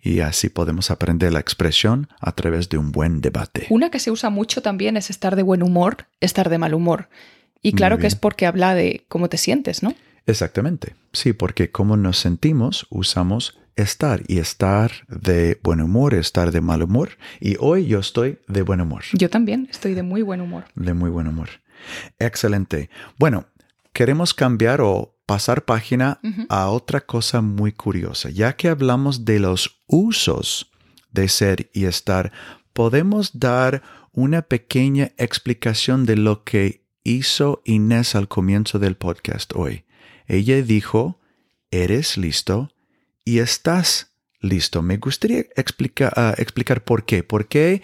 Y 0.00 0.20
así 0.20 0.48
podemos 0.48 0.90
aprender 0.90 1.32
la 1.32 1.38
expresión 1.38 2.08
a 2.20 2.32
través 2.32 2.68
de 2.68 2.76
un 2.76 2.90
buen 2.90 3.20
debate. 3.20 3.66
Una 3.70 3.90
que 3.90 4.00
se 4.00 4.10
usa 4.10 4.30
mucho 4.30 4.60
también 4.60 4.96
es 4.96 5.10
estar 5.10 5.36
de 5.36 5.42
buen 5.42 5.62
humor, 5.62 6.06
estar 6.20 6.50
de 6.50 6.58
mal 6.58 6.74
humor. 6.74 7.08
Y 7.62 7.72
claro 7.72 7.98
que 7.98 8.08
es 8.08 8.16
porque 8.16 8.46
habla 8.46 8.74
de 8.74 9.04
cómo 9.08 9.28
te 9.28 9.36
sientes, 9.36 9.84
¿no? 9.84 9.94
Exactamente. 10.26 10.96
Sí, 11.12 11.32
porque 11.32 11.70
como 11.70 11.96
nos 11.96 12.18
sentimos, 12.18 12.86
usamos 12.90 13.56
estar 13.76 14.22
y 14.26 14.38
estar 14.38 14.90
de 15.08 15.58
buen 15.62 15.80
humor, 15.80 16.14
estar 16.14 16.50
de 16.50 16.60
mal 16.60 16.82
humor. 16.82 17.10
Y 17.40 17.56
hoy 17.60 17.86
yo 17.86 18.00
estoy 18.00 18.38
de 18.48 18.62
buen 18.62 18.80
humor. 18.80 19.04
Yo 19.12 19.30
también 19.30 19.68
estoy 19.70 19.94
de 19.94 20.02
muy 20.02 20.22
buen 20.22 20.40
humor. 20.40 20.64
De 20.74 20.94
muy 20.94 21.10
buen 21.10 21.28
humor. 21.28 21.48
Excelente. 22.18 22.90
Bueno, 23.18 23.46
queremos 23.92 24.34
cambiar 24.34 24.80
o 24.80 25.11
pasar 25.26 25.64
página 25.64 26.20
a 26.48 26.68
otra 26.68 27.00
cosa 27.00 27.40
muy 27.40 27.72
curiosa. 27.72 28.30
Ya 28.30 28.56
que 28.56 28.68
hablamos 28.68 29.24
de 29.24 29.40
los 29.40 29.82
usos 29.86 30.70
de 31.10 31.28
ser 31.28 31.70
y 31.72 31.84
estar, 31.84 32.32
podemos 32.72 33.38
dar 33.38 33.82
una 34.12 34.42
pequeña 34.42 35.12
explicación 35.16 36.06
de 36.06 36.16
lo 36.16 36.44
que 36.44 36.84
hizo 37.04 37.62
Inés 37.64 38.14
al 38.14 38.28
comienzo 38.28 38.78
del 38.78 38.96
podcast 38.96 39.52
hoy. 39.54 39.84
Ella 40.26 40.60
dijo, 40.62 41.20
eres 41.70 42.16
listo 42.16 42.70
y 43.24 43.38
estás 43.38 44.12
listo. 44.40 44.82
Me 44.82 44.98
gustaría 44.98 45.46
explicar, 45.56 46.12
ah, 46.16 46.34
explicar 46.38 46.84
por 46.84 47.04
qué. 47.04 47.22
¿Por 47.22 47.48
qué 47.48 47.82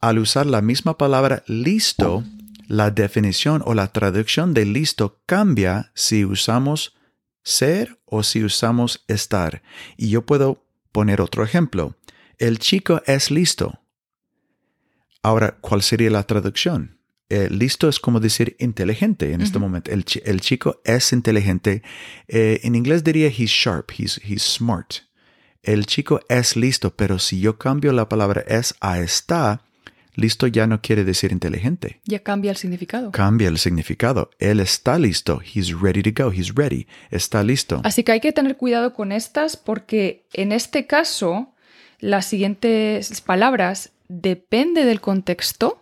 al 0.00 0.18
usar 0.18 0.46
la 0.46 0.62
misma 0.62 0.96
palabra 0.96 1.42
listo, 1.46 2.24
la 2.70 2.92
definición 2.92 3.62
o 3.66 3.74
la 3.74 3.88
traducción 3.88 4.54
de 4.54 4.64
listo 4.64 5.20
cambia 5.26 5.90
si 5.96 6.24
usamos 6.24 6.94
ser 7.42 8.00
o 8.04 8.22
si 8.22 8.44
usamos 8.44 9.04
estar? 9.08 9.62
Y 9.96 10.10
yo 10.10 10.24
puedo 10.24 10.64
poner 10.92 11.20
otro 11.20 11.42
ejemplo. 11.42 11.96
El 12.38 12.60
chico 12.60 13.02
es 13.06 13.32
listo. 13.32 13.80
Ahora, 15.20 15.58
¿cuál 15.60 15.82
sería 15.82 16.10
la 16.10 16.22
traducción? 16.22 17.00
Eh, 17.28 17.48
listo 17.50 17.88
es 17.88 17.98
como 17.98 18.20
decir 18.20 18.54
inteligente 18.60 19.32
en 19.32 19.40
este 19.40 19.58
momento. 19.58 19.90
El, 19.90 20.04
chico 20.04 20.80
es 20.84 21.12
inteligente. 21.12 21.82
Eh, 22.28 22.60
en 22.62 22.76
inglés 22.76 23.02
diría 23.02 23.26
he's 23.28 23.50
sharp, 23.50 23.90
he's, 23.98 24.20
he's 24.24 24.42
smart. 24.44 24.94
El 25.64 25.86
chico 25.86 26.20
es 26.28 26.54
listo, 26.54 26.94
pero 26.94 27.18
si 27.18 27.40
yo 27.40 27.58
cambio 27.58 27.92
la 27.92 28.08
palabra 28.08 28.44
es 28.46 28.76
a 28.80 29.00
está, 29.00 29.64
listo 30.14 30.46
ya 30.46 30.66
no 30.66 30.80
quiere 30.80 31.04
decir 31.04 31.32
inteligente. 31.32 32.00
Ya 32.04 32.20
cambia 32.20 32.50
el 32.50 32.56
significado. 32.56 33.10
Cambia 33.12 33.48
el 33.48 33.58
significado. 33.58 34.30
Él 34.38 34.60
está 34.60 34.98
listo. 34.98 35.40
He's 35.42 35.78
ready 35.80 36.02
to 36.02 36.24
go. 36.24 36.32
He's 36.32 36.54
ready. 36.54 36.86
Está 37.10 37.42
listo. 37.42 37.80
Así 37.84 38.04
que 38.04 38.12
hay 38.12 38.20
que 38.20 38.32
tener 38.32 38.56
cuidado 38.56 38.94
con 38.94 39.12
estas 39.12 39.56
porque 39.56 40.26
en 40.32 40.52
este 40.52 40.86
caso 40.86 41.54
las 41.98 42.26
siguientes 42.26 43.20
palabras 43.20 43.90
depende 44.08 44.84
del 44.84 45.00
contexto. 45.00 45.80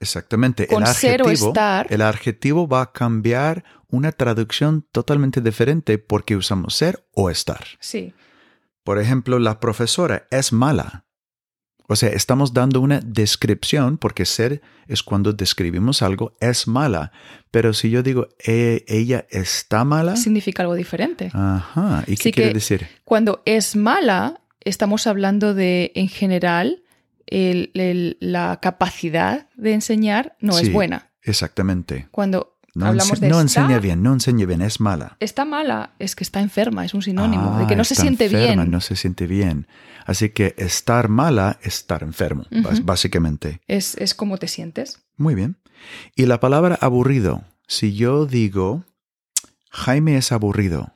Exactamente. 0.00 0.66
Con 0.66 0.84
el 0.84 0.88
ser 0.88 1.22
o 1.22 1.26
adjetivo, 1.26 1.48
estar. 1.48 1.86
el 1.90 2.02
adjetivo 2.02 2.68
va 2.68 2.82
a 2.82 2.92
cambiar 2.92 3.64
una 3.88 4.12
traducción 4.12 4.86
totalmente 4.92 5.40
diferente 5.40 5.98
porque 5.98 6.36
usamos 6.36 6.74
ser 6.74 7.04
o 7.12 7.30
estar. 7.30 7.64
Sí. 7.80 8.14
Por 8.84 8.98
ejemplo, 8.98 9.38
la 9.38 9.60
profesora 9.60 10.26
es 10.30 10.52
mala. 10.52 11.04
O 11.90 11.96
sea, 11.96 12.10
estamos 12.10 12.52
dando 12.52 12.80
una 12.82 13.00
descripción 13.00 13.96
porque 13.96 14.26
ser 14.26 14.60
es 14.86 15.02
cuando 15.02 15.32
describimos 15.32 16.02
algo, 16.02 16.36
es 16.38 16.68
mala. 16.68 17.12
Pero 17.50 17.72
si 17.72 17.88
yo 17.88 18.02
digo 18.02 18.28
"E- 18.46 18.84
ella 18.88 19.26
está 19.30 19.84
mala, 19.84 20.16
Significa 20.16 20.62
algo 20.62 20.74
diferente. 20.74 21.30
ajá, 21.32 22.04
¿y 22.06 22.16
qué 22.16 22.24
Sí 22.24 22.32
quiere 22.32 22.52
decir? 22.52 22.86
Cuando 23.04 23.42
es 23.46 23.74
mala, 23.74 24.42
estamos 24.60 25.06
hablando 25.06 25.54
de, 25.54 25.92
en 25.94 26.08
general, 26.08 26.82
el- 27.26 27.70
el- 27.74 28.18
la 28.20 28.58
capacidad 28.60 29.48
de 29.56 29.72
enseñar 29.72 30.36
no 30.40 30.58
es 30.58 30.66
Sí. 30.66 30.72
buena. 30.72 31.08
Exactamente. 31.22 32.08
Cuando 32.10 32.54
No, 32.74 32.86
hablamos 32.86 33.18
de 33.20 33.28
no 33.28 33.40
está, 33.40 33.60
enseña 33.62 33.80
bien, 33.80 34.02
no 34.02 34.12
enseña 34.12 34.46
bien, 34.46 34.62
es 34.62 34.78
mala. 34.78 35.16
está 35.20 35.44
mala, 35.44 35.94
es 35.98 36.14
que 36.14 36.22
está 36.22 36.40
enferma, 36.40 36.84
es 36.84 36.94
un 36.94 37.02
sinónimo, 37.02 37.54
Ah, 37.56 37.58
de 37.60 37.66
que 37.66 37.74
no 37.76 37.82
se 37.84 37.94
está 37.94 38.02
siente 38.02 38.26
enferma, 38.26 38.62
bien. 38.62 38.70
No 38.70 38.80
se 38.80 38.94
siente 38.94 39.26
bien. 39.26 39.66
Así 40.08 40.30
que 40.30 40.54
estar 40.56 41.10
mala 41.10 41.58
es 41.60 41.74
estar 41.74 42.02
enfermo, 42.02 42.46
básicamente. 42.82 43.60
Es, 43.66 43.94
es 43.96 44.14
como 44.14 44.38
te 44.38 44.48
sientes. 44.48 45.02
Muy 45.18 45.34
bien. 45.34 45.58
Y 46.16 46.24
la 46.24 46.40
palabra 46.40 46.78
aburrido. 46.80 47.42
Si 47.66 47.94
yo 47.94 48.24
digo, 48.24 48.84
Jaime 49.70 50.16
es 50.16 50.32
aburrido. 50.32 50.94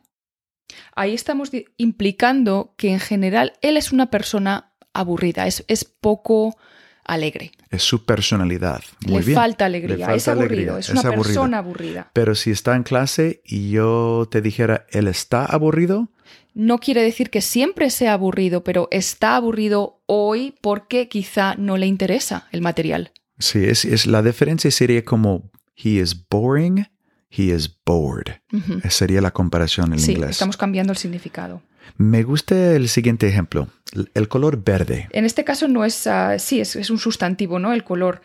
Ahí 0.97 1.13
estamos 1.13 1.51
implicando 1.77 2.73
que 2.79 2.91
en 2.91 3.01
general 3.01 3.53
él 3.61 3.77
es 3.77 3.93
una 3.93 4.11
persona 4.11 4.73
aburrida, 4.95 5.47
es, 5.47 5.63
es 5.69 5.85
poco 5.85 6.57
alegre. 7.05 7.53
Es 7.69 7.83
su 7.83 8.07
personalidad. 8.07 8.83
Muy 9.07 9.21
Le 9.21 9.27
bien. 9.27 9.35
falta 9.37 9.67
alegría, 9.67 10.09
Le 10.09 10.17
es 10.17 10.27
aburrido, 10.27 10.77
alegría, 10.77 10.79
es 10.79 10.89
una 10.89 11.01
es 11.03 11.07
persona 11.07 11.59
aburrida. 11.59 12.11
Pero 12.15 12.35
si 12.35 12.51
está 12.51 12.77
en 12.77 12.83
clase 12.83 13.43
y 13.45 13.73
yo 13.73 14.27
te 14.31 14.41
dijera, 14.41 14.87
él 14.89 15.07
está 15.07 15.45
aburrido, 15.45 16.09
No 16.55 16.79
quiere 16.79 17.03
decir 17.03 17.31
que 17.31 17.41
siempre 17.41 17.89
sea 17.91 18.13
aburrido, 18.13 18.63
pero 18.65 18.89
está 18.91 19.37
aburrido 19.37 20.03
hoy 20.07 20.55
porque 20.61 21.09
quizá 21.09 21.55
no 21.57 21.77
le 21.77 21.87
interesa 21.87 22.49
el 22.53 22.61
material. 22.61 23.13
sí, 23.39 23.65
es, 23.65 23.85
es 23.85 24.07
la 24.07 24.23
diferencia 24.23 24.71
sería 24.71 25.05
como 25.05 25.51
he 25.77 26.01
is 26.01 26.27
boring, 26.29 26.87
he 27.31 27.45
is 27.45 27.71
bored. 27.87 28.35
Esa 28.81 28.91
Sería 28.91 29.21
la 29.23 29.31
comparación 29.33 29.93
en 29.95 29.99
Sí, 29.99 30.13
inglés. 30.13 30.31
estamos 30.33 30.57
cambiando 30.59 30.93
el 30.93 30.99
significado. 30.99 31.63
Me 31.97 32.23
gusta 32.23 32.77
el 32.77 32.89
siguiente 32.89 33.27
ejemplo, 33.27 33.69
el- 33.93 34.11
el 34.15 34.29
color 34.29 34.63
verde. 34.63 35.09
En 35.13 35.25
este 35.25 35.43
caso 35.45 35.67
no 35.69 35.85
es, 35.85 36.07
ah, 36.07 36.39
sí, 36.39 36.61
es, 36.61 36.77
es 36.77 36.91
un 36.91 36.99
sustantivo, 36.99 37.59
¿no? 37.59 37.73
El 37.73 37.83
color 37.85 38.21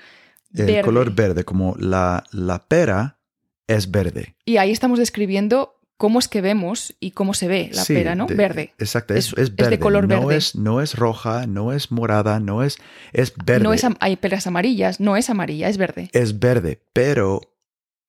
El 0.54 0.66
verde. 0.66 0.82
color 0.84 1.16
verde, 1.16 1.44
como 1.46 1.76
la, 1.80 2.24
la 2.32 2.66
pera 2.68 3.20
es 3.68 3.90
verde. 3.90 4.36
Y 4.46 4.58
ahí 4.58 4.72
estamos 4.72 5.00
describiendo 5.00 5.77
cómo 5.98 6.20
es 6.20 6.28
que 6.28 6.42
vemos 6.42 6.96
y 7.00 7.12
cómo 7.12 7.34
se 7.34 7.48
ve 7.48 7.70
la 7.74 7.84
Sí, 7.84 7.94
pera, 7.96 8.14
¿no? 8.16 8.28
de- 8.28 8.36
verde. 8.36 8.74
Exacto, 8.78 9.14
es, 9.16 9.28
Es- 9.28 9.34
es 9.34 9.40
es 9.40 9.56
de 9.56 9.64
verde. 9.64 9.80
color 9.80 10.08
no 10.08 10.20
verde. 10.22 10.38
Es, 10.38 10.56
no 10.56 10.80
es 10.82 10.96
roja, 10.96 11.48
no 11.48 11.74
es 11.74 11.92
morada, 11.92 12.40
no 12.40 12.64
es, 12.64 12.78
es 13.14 13.34
verde. 13.36 13.64
No 13.64 13.74
es, 13.74 13.84
hay 14.00 14.16
peras 14.16 14.46
amarillas, 14.48 15.00
no 15.00 15.18
es 15.18 15.30
amarilla, 15.30 15.68
es 15.70 15.78
verde. 15.78 16.10
es 16.14 16.40
verde, 16.40 16.82
pero 16.94 17.42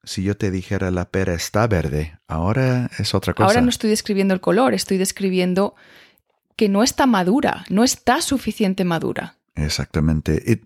si 0.04 0.22
yo 0.22 0.36
te 0.36 0.50
dijera 0.50 0.90
la 0.90 1.10
pera 1.10 1.34
está 1.34 1.66
verde, 1.66 2.18
ahora 2.28 2.90
es 2.98 3.14
otra 3.14 3.34
cosa. 3.34 3.46
Ahora 3.48 3.60
no 3.62 3.68
estoy 3.68 3.90
describiendo 3.90 4.32
el 4.34 4.40
color, 4.40 4.74
estoy 4.74 4.96
describiendo 4.98 5.74
que 6.56 6.68
no 6.68 6.82
está 6.82 7.06
madura, 7.06 7.64
no 7.68 7.84
está 7.84 8.20
suficiente 8.20 8.84
madura. 8.84 9.36
Exactamente. 9.54 10.42
It- 10.46 10.64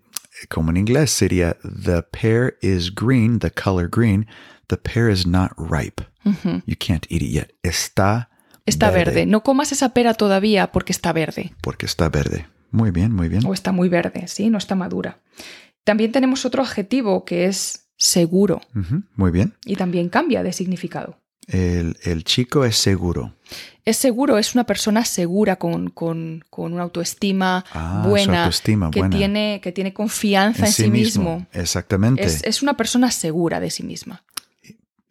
como 0.49 0.71
en 0.71 0.77
inglés 0.77 1.11
sería 1.11 1.55
the 1.61 2.01
pear 2.03 2.55
is 2.61 2.93
green, 2.93 3.39
the 3.39 3.51
color 3.51 3.87
green, 3.89 4.27
the 4.67 4.77
pear 4.77 5.09
is 5.09 5.25
not 5.27 5.51
ripe. 5.57 6.03
You 6.23 6.75
can't 6.79 7.05
eat 7.09 7.21
it 7.21 7.31
yet. 7.31 7.51
Está 7.63 8.29
Está 8.65 8.91
verde. 8.91 9.25
No 9.25 9.43
comas 9.43 9.71
esa 9.71 9.89
pera 9.93 10.13
todavía 10.13 10.71
porque 10.71 10.93
está 10.93 11.11
verde. 11.13 11.53
porque 11.61 11.85
está 11.85 12.07
verde. 12.09 12.47
Muy 12.71 12.91
bien, 12.91 13.13
muy 13.13 13.27
bien. 13.29 13.45
O 13.45 13.53
está 13.53 13.71
muy 13.71 13.89
verde, 13.89 14.27
¿sí? 14.27 14.49
No 14.49 14.57
está 14.57 14.73
madura. 14.75 15.19
También 15.83 16.11
tenemos 16.11 16.45
otro 16.45 16.63
adjetivo 16.63 17.25
que 17.25 17.45
es 17.45 17.89
seguro 17.97 18.61
Muy 19.15 19.31
bien. 19.31 19.53
y 19.65 19.75
también 19.75 20.09
cambia 20.09 20.43
de 20.43 20.53
significado. 20.53 21.19
El, 21.47 21.97
el 22.03 22.23
chico 22.23 22.63
es 22.63 22.77
seguro. 22.77 23.35
Es 23.83 23.97
seguro, 23.97 24.37
es 24.37 24.53
una 24.55 24.63
persona 24.63 25.03
segura 25.03 25.57
con, 25.57 25.89
con- 25.89 26.41
con 26.49 26.71
una 26.73 26.83
autoestima 26.83 27.65
Ah, 27.73 28.05
buena, 28.07 28.43
autoestima 28.45 28.89
que, 28.91 28.99
buena. 28.99 29.17
Tiene, 29.17 29.59
que 29.61 29.73
tiene 29.73 29.93
confianza 29.93 30.65
en, 30.67 30.71
sí 30.71 30.89
mismo. 30.89 31.45
Exactamente. 31.51 32.23
Es, 32.23 32.43
es 32.45 32.63
una 32.63 32.77
persona 32.77 33.11
segura 33.11 33.59
de 33.59 33.69
sí 33.71 33.83
misma. 33.83 34.23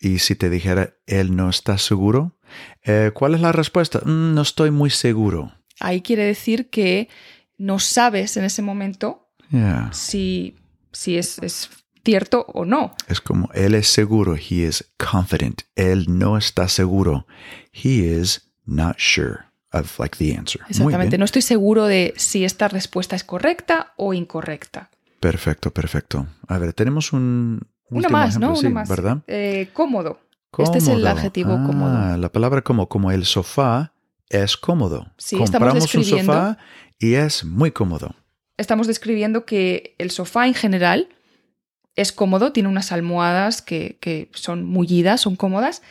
Y 0.04 0.18
si 0.18 0.34
te 0.34 0.50
dijera, 0.50 0.94
él 1.06 1.36
no 1.36 1.48
está 1.48 1.78
seguro, 1.78 2.36
eh, 2.82 3.12
¿cuál 3.14 3.34
es 3.36 3.40
la 3.40 3.52
respuesta? 3.52 4.00
"Mm, 4.04 4.34
no 4.34 4.42
estoy 4.42 4.70
muy 4.72 4.90
seguro. 4.90 5.52
Ahí 5.78 6.02
quiere 6.02 6.24
decir 6.24 6.68
que 6.70 7.08
no 7.56 7.78
sabes 7.78 8.36
en 8.36 8.44
ese 8.44 8.62
momento 8.62 9.28
Yeah. 9.50 9.90
si, 9.92 10.56
si 10.92 11.18
es, 11.18 11.38
es 11.38 11.70
cierto 12.04 12.46
o 12.52 12.64
no. 12.64 12.94
Es 13.06 13.20
como, 13.20 13.48
él 13.54 13.74
es 13.76 13.86
seguro. 13.86 14.34
He 14.34 14.66
is 14.66 14.92
confident. 14.98 15.62
Él 15.76 16.06
no 16.08 16.36
está 16.36 16.66
seguro. 16.68 17.26
He 17.72 18.18
is 18.18 18.50
not 18.64 18.96
sure 18.98 19.44
of 19.72 19.98
like 20.00 20.16
the 20.18 20.34
answer. 20.36 20.62
Exactamente. 20.68 21.16
No 21.18 21.24
estoy 21.24 21.42
seguro 21.42 21.84
de 21.86 22.12
si 22.16 22.44
esta 22.44 22.66
respuesta 22.68 23.14
es 23.14 23.22
correcta 23.24 23.92
o 23.96 24.14
incorrecta. 24.14 24.90
Perfecto, 25.20 25.70
perfecto. 25.70 26.26
A 26.48 26.58
ver, 26.58 26.72
tenemos 26.72 27.12
un 27.12 27.60
Una 27.98 28.08
más, 28.08 28.30
ejemplo, 28.30 28.48
¿no? 28.50 28.56
sí, 28.56 28.66
Una 28.66 28.74
más. 28.74 28.88
¿verdad? 28.88 29.18
Eh, 29.26 29.68
cómodo. 29.72 30.20
Este 30.58 30.78
es 30.78 30.88
el 30.88 31.06
adjetivo 31.06 31.52
Ah, 31.52 31.64
cómodo. 31.66 32.16
La 32.18 32.28
palabra 32.30 32.62
como, 32.62 32.88
como 32.88 33.10
el 33.10 33.24
sofá 33.24 33.92
es 34.28 34.56
cómodo. 34.56 35.06
Sí, 35.16 35.36
estamos 35.36 35.50
Compramos 35.50 35.74
un 35.94 36.00
describiendo- 36.02 36.32
sofá 36.32 36.58
y 36.98 37.14
es 37.14 37.44
muy 37.44 37.70
cómodo. 37.70 38.14
Estamos 38.58 38.86
describiendo 38.86 39.44
que 39.46 39.94
el 39.98 40.10
sofá 40.10 40.46
en 40.46 40.54
general 40.54 41.08
es 41.96 42.12
cómodo, 42.12 42.52
tiene 42.52 42.68
unas 42.68 42.92
almohadas 42.92 43.62
que, 43.62 43.96
que 44.00 44.30
son 44.34 44.64
mullidas, 44.64 45.20
son 45.22 45.36
cómodas, 45.36 45.82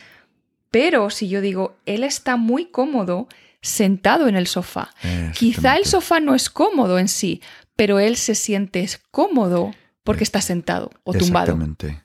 pero 0.70 1.10
si 1.10 1.28
yo 1.28 1.40
digo, 1.40 1.76
él 1.86 2.02
está 2.04 2.36
muy 2.36 2.66
cómodo 2.66 3.28
sentado 3.60 4.26
en 4.28 4.34
el 4.36 4.46
sofá. 4.46 4.90
Quizá 5.34 5.76
el 5.76 5.84
sofá 5.84 6.18
no 6.20 6.34
es 6.34 6.50
cómodo 6.50 6.98
en 6.98 7.08
sí, 7.08 7.40
pero 7.76 7.98
él 8.00 8.16
se 8.16 8.34
siente 8.34 8.88
cómodo 9.10 9.72
porque 10.04 10.24
está 10.24 10.40
sentado 10.40 10.90
o 11.04 11.12
tumbado. 11.12 11.52
Exactamente. 11.52 12.04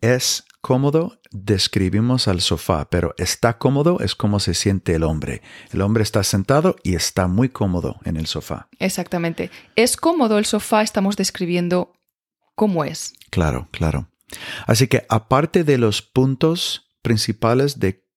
Es 0.00 0.44
cómodo, 0.60 1.20
describimos 1.30 2.28
al 2.28 2.40
sofá, 2.40 2.88
pero 2.90 3.14
está 3.18 3.58
cómodo 3.58 3.98
es 4.00 4.14
como 4.14 4.40
se 4.40 4.54
siente 4.54 4.94
el 4.94 5.02
hombre. 5.02 5.42
El 5.72 5.80
hombre 5.82 6.02
está 6.02 6.22
sentado 6.22 6.76
y 6.82 6.94
está 6.94 7.26
muy 7.26 7.48
cómodo 7.48 7.98
en 8.04 8.16
el 8.16 8.26
sofá. 8.26 8.68
Exactamente. 8.78 9.50
Es 9.76 9.96
cómodo 9.96 10.38
el 10.38 10.44
sofá, 10.44 10.82
estamos 10.82 11.16
describiendo 11.16 11.92
cómo 12.54 12.84
es. 12.84 13.14
Claro, 13.30 13.68
claro. 13.72 14.08
Así 14.66 14.88
que 14.88 15.06
aparte 15.08 15.64
de 15.64 15.78
los 15.78 16.02
puntos 16.02 16.88
principales 17.02 17.78
de 17.80 18.07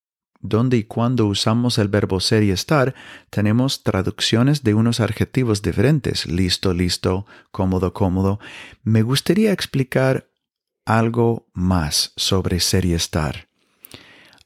dónde 0.41 0.77
y 0.77 0.83
cuándo 0.83 1.25
usamos 1.25 1.77
el 1.77 1.87
verbo 1.87 2.19
ser 2.19 2.43
y 2.43 2.51
estar, 2.51 2.95
tenemos 3.29 3.83
traducciones 3.83 4.63
de 4.63 4.73
unos 4.73 4.99
adjetivos 4.99 5.61
diferentes. 5.61 6.25
Listo, 6.25 6.73
listo, 6.73 7.25
cómodo, 7.51 7.93
cómodo. 7.93 8.39
Me 8.83 9.01
gustaría 9.01 9.51
explicar 9.51 10.27
algo 10.85 11.47
más 11.53 12.13
sobre 12.15 12.59
ser 12.59 12.85
y 12.85 12.93
estar. 12.93 13.47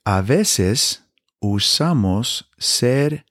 A 0.03 0.21
veces 0.21 1.05
usamos 1.39 2.51
ser 2.58 3.25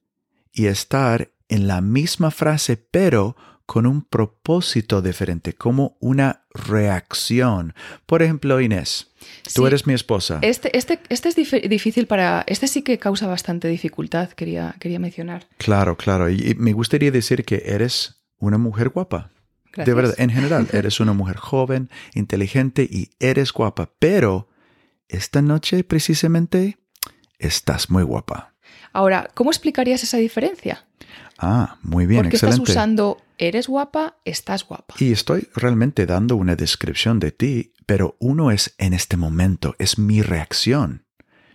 y 0.53 0.66
estar 0.66 1.31
en 1.48 1.66
la 1.66 1.81
misma 1.81 2.31
frase, 2.31 2.77
pero 2.77 3.37
con 3.66 3.87
un 3.87 4.03
propósito 4.03 5.00
diferente, 5.00 5.55
como 5.55 5.96
una 6.00 6.44
reacción. 6.53 7.74
Por 8.07 8.22
ejemplo, 8.22 8.61
Inés, 8.61 9.12
tú 9.55 9.62
Sí. 9.62 9.66
eres 9.66 9.87
mi 9.87 9.94
esposa. 9.94 10.38
Este, 10.42 10.77
este, 10.77 11.00
este 11.09 11.29
es 11.31 11.37
dif- 11.38 11.68
difícil 11.68 12.07
para... 12.07 12.44
Este 12.46 12.68
sí 12.68 12.83
que 12.83 12.98
causa 12.98 13.27
bastante 13.27 13.68
dificultad, 13.68 14.29
quería, 14.31 14.74
quería 14.81 14.98
mencionar. 14.98 15.46
Claro, 15.59 15.96
claro. 15.96 16.29
Y 16.29 16.50
y 16.50 16.55
me 16.57 16.72
gustaría 16.74 17.11
decir 17.11 17.44
que 17.44 17.62
eres 17.64 18.22
una 18.38 18.59
mujer 18.59 18.90
guapa. 18.90 19.31
Gracias. 19.72 19.87
De 19.87 19.94
verdad, 19.94 20.14
en 20.18 20.31
general, 20.31 20.68
eres 20.72 21.00
una 21.00 21.14
mujer 21.14 21.37
joven, 21.37 21.88
inteligente 22.14 22.83
y 22.88 23.11
eres 23.18 23.53
guapa. 23.53 23.90
Pero 23.98 24.48
esta 25.09 25.40
noche 25.42 25.85
precisamente 25.85 26.77
estás 27.38 27.88
muy 27.90 28.03
guapa. 28.03 28.55
Ahora, 28.92 29.31
¿cómo 29.35 29.50
explicarías 29.50 30.03
esa 30.03 30.18
diferencia? 30.18 30.87
Ah, 31.38 31.79
muy 31.83 32.07
bien, 32.07 32.22
Porque 32.22 32.37
excelente. 32.37 32.62
estás 32.62 32.70
usando 32.77 33.20
eres 33.38 33.68
guapa, 33.68 34.16
estás 34.25 34.66
guapa. 34.66 34.94
Y 34.99 35.12
estoy 35.12 35.49
realmente 35.55 36.07
dando 36.07 36.37
una 36.37 36.57
descripción 36.57 37.20
de 37.20 37.33
ti, 37.33 37.73
pero 37.87 38.16
uno 38.18 38.51
es 38.51 38.75
en 38.79 38.92
este 38.94 39.16
momento, 39.16 39.75
es 39.79 39.99
mi 39.99 40.23
reacción. 40.23 41.05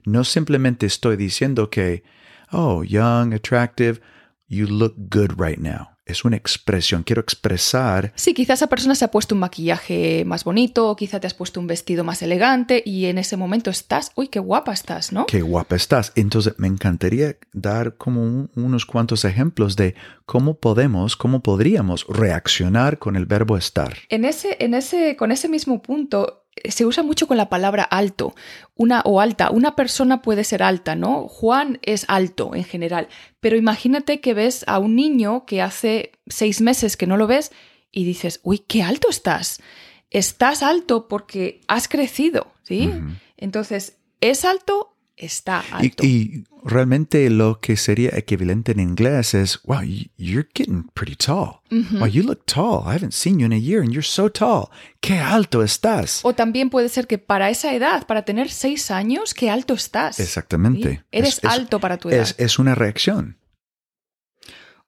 No 0.06 0.24
simplemente 0.24 0.86
estoy 0.86 1.18
diciendo 1.18 1.70
que, 1.70 2.04
oh, 2.52 2.84
young, 2.84 3.34
attractive, 3.34 4.02
you 4.48 4.68
look 4.68 4.96
good 4.98 5.32
right 5.38 5.60
now. 5.60 5.90
Es 6.10 6.26
una 6.26 6.36
expresión, 6.38 7.04
quiero 7.04 7.22
expresar, 7.22 8.12
Sí, 8.16 8.34
quizá 8.34 8.54
esa 8.54 8.68
persona 8.68 8.96
se 8.96 9.06
ha 9.06 9.12
puesto 9.12 9.36
un 9.36 9.40
maquillaje 9.42 10.24
más 10.26 10.44
bonito, 10.44 10.90
o 10.90 10.96
quizá 10.96 11.20
te 11.20 11.28
has 11.28 11.34
puesto 11.34 11.60
un 11.60 11.68
vestido 11.68 12.04
más 12.04 12.22
elegante 12.22 12.82
y 12.86 13.06
en 13.06 13.18
ese 13.18 13.38
momento 13.38 13.70
estás, 13.70 14.12
uy, 14.16 14.28
qué 14.28 14.40
guapa 14.40 14.74
estás, 14.74 15.12
¿no? 15.14 15.26
qué 15.26 15.42
guapa 15.42 15.76
estás. 15.76 16.12
Entonces 16.16 16.54
me 16.58 16.68
encantaría 16.68 17.38
dar 17.54 17.96
como 17.98 18.22
un- 18.24 18.50
unos 18.56 18.86
cuantos 18.86 19.24
ejemplos 19.26 19.76
de 19.76 19.96
cómo 20.26 20.56
podemos, 20.60 21.16
cómo 21.16 21.42
podríamos 21.42 22.06
reaccionar 22.10 22.98
con 23.00 23.16
el 23.16 23.26
verbo 23.26 23.58
estar. 23.58 23.96
En 24.10 24.26
ese, 24.26 24.58
en 24.60 24.74
ese, 24.74 25.16
con 25.16 25.32
ese 25.32 25.50
mismo 25.50 25.82
punto 25.82 26.46
se 26.68 26.86
usa 26.86 27.04
mucho 27.04 27.28
con 27.28 27.38
la 27.38 27.50
palabra 27.50 27.84
alto, 27.84 28.36
una 28.76 29.02
o 29.06 29.22
alta. 29.22 29.52
Una 29.52 29.76
persona 29.76 30.22
puede 30.22 30.44
ser 30.44 30.64
alta, 30.64 30.96
¿no? 30.96 31.28
Juan 31.28 31.80
es 31.82 32.06
alto 32.08 32.56
en 32.56 32.64
general, 32.64 33.08
pero 33.40 33.56
imagínate 33.56 34.20
que 34.20 34.34
ves 34.34 34.64
a 34.68 34.80
un 34.80 34.96
niño 34.96 35.46
que 35.46 35.62
hace 35.62 36.12
seis 36.28 36.62
meses 36.62 36.98
que 36.98 37.08
no 37.08 37.18
lo 37.18 37.28
ves 37.28 37.52
y 37.92 38.04
dices, 38.04 38.40
uy, 38.44 38.60
qué 38.60 38.84
alto 38.84 39.10
estás. 39.10 39.62
Estás 40.10 40.64
alto 40.64 41.08
porque 41.08 41.62
has 41.68 41.88
crecido, 41.88 42.52
¿sí? 42.64 42.92
Entonces, 43.38 43.98
es 44.22 44.44
alto, 44.44 44.96
está 45.20 45.64
alto. 45.72 46.04
y 46.04 46.46
realmente 46.64 47.30
lo 47.30 47.60
que 47.60 47.76
sería 47.78 48.10
equivalente 48.18 48.72
en 48.72 48.80
inglés 48.80 49.34
es, 49.34 49.62
wow, 49.64 49.82
you're 50.18 50.48
getting 50.56 50.88
pretty 50.94 51.16
tall. 51.16 51.62
Wow, 51.70 52.08
you 52.08 52.24
look 52.24 52.46
tall. 52.46 52.84
I 52.86 52.96
haven't 52.96 53.12
seen 53.14 53.40
you 53.40 53.46
in 53.46 53.54
a 53.54 53.58
year 53.60 53.82
and 53.82 53.92
you're 53.92 54.02
so 54.02 54.30
tall. 54.32 54.70
Qué 55.02 55.20
alto 55.20 55.62
estás. 55.64 56.22
O 56.24 56.34
también 56.34 56.70
puede 56.70 56.90
ser 56.90 57.06
que 57.08 57.18
para 57.18 57.50
esa 57.50 57.74
edad, 57.76 58.08
para 58.08 58.24
tener 58.24 58.50
seis 58.50 58.90
años, 58.92 59.34
qué 59.34 59.50
alto 59.50 59.74
estás. 59.74 60.20
Exactamente. 60.20 60.90
¿sí? 60.98 61.00
Eres 61.12 61.38
Es- 61.38 61.44
es- 61.44 61.50
alto 61.52 61.80
para 61.80 61.98
tu 61.98 62.10
edad. 62.10 62.22
Es, 62.22 62.36
es 62.38 62.58
una 62.60 62.74
reacción. 62.76 63.38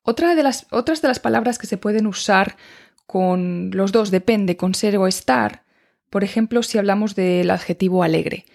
Otra 0.04 0.34
de 0.36 0.44
las, 0.44 0.66
otras 0.72 1.02
de 1.02 1.08
las 1.08 1.20
palabras 1.20 1.60
que 1.60 1.68
se 1.68 1.78
pueden 1.78 2.08
usar 2.08 2.58
con 3.06 3.72
los 3.72 3.92
dos, 3.92 4.10
depende, 4.10 4.58
con 4.58 4.74
ser 4.74 4.98
o 4.98 5.06
estar, 5.08 5.64
por 6.12 6.24
ejemplo, 6.24 6.62
si 6.62 6.78
hablamos 6.78 7.16
del 7.16 7.50
adjetivo 7.50 8.04
alegre. 8.04 8.46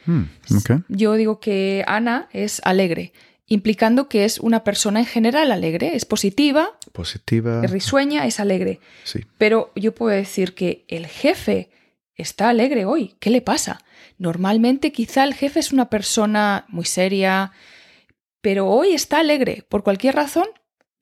Ok. 0.57 0.83
Yo 0.89 1.15
digo 1.15 1.41
que 1.41 1.83
Ana 1.89 2.29
es 2.33 2.61
alegre, 2.65 3.13
implicando 3.47 4.09
que 4.09 4.25
es 4.27 4.39
una 4.39 4.63
persona 4.63 5.01
en 5.01 5.07
general 5.07 5.51
alegre, 5.51 5.97
es 5.97 6.05
positiva, 6.05 6.79
Positiva. 6.93 7.63
es 7.65 7.71
risueña, 7.71 8.27
es 8.27 8.39
alegre. 8.41 8.79
Sí. 9.05 9.21
Pero 9.39 9.73
yo 9.75 9.95
puedo 9.95 10.15
decir 10.15 10.55
que 10.55 10.85
el 10.89 11.07
jefe 11.07 11.71
está 12.15 12.51
alegre 12.51 12.85
hoy. 12.85 13.17
¿Qué 13.21 13.31
le 13.31 13.41
pasa? 13.41 13.81
Normalmente 14.19 14.93
quizá 14.93 15.25
el 15.25 15.33
jefe 15.35 15.59
es 15.61 15.73
una 15.73 15.89
persona 15.89 16.67
muy 16.69 16.85
seria, 16.85 17.53
pero 18.43 18.67
hoy 18.69 18.93
está 18.93 19.21
alegre. 19.21 19.65
Por 19.69 19.83
cualquier 19.83 20.15
razón, 20.15 20.47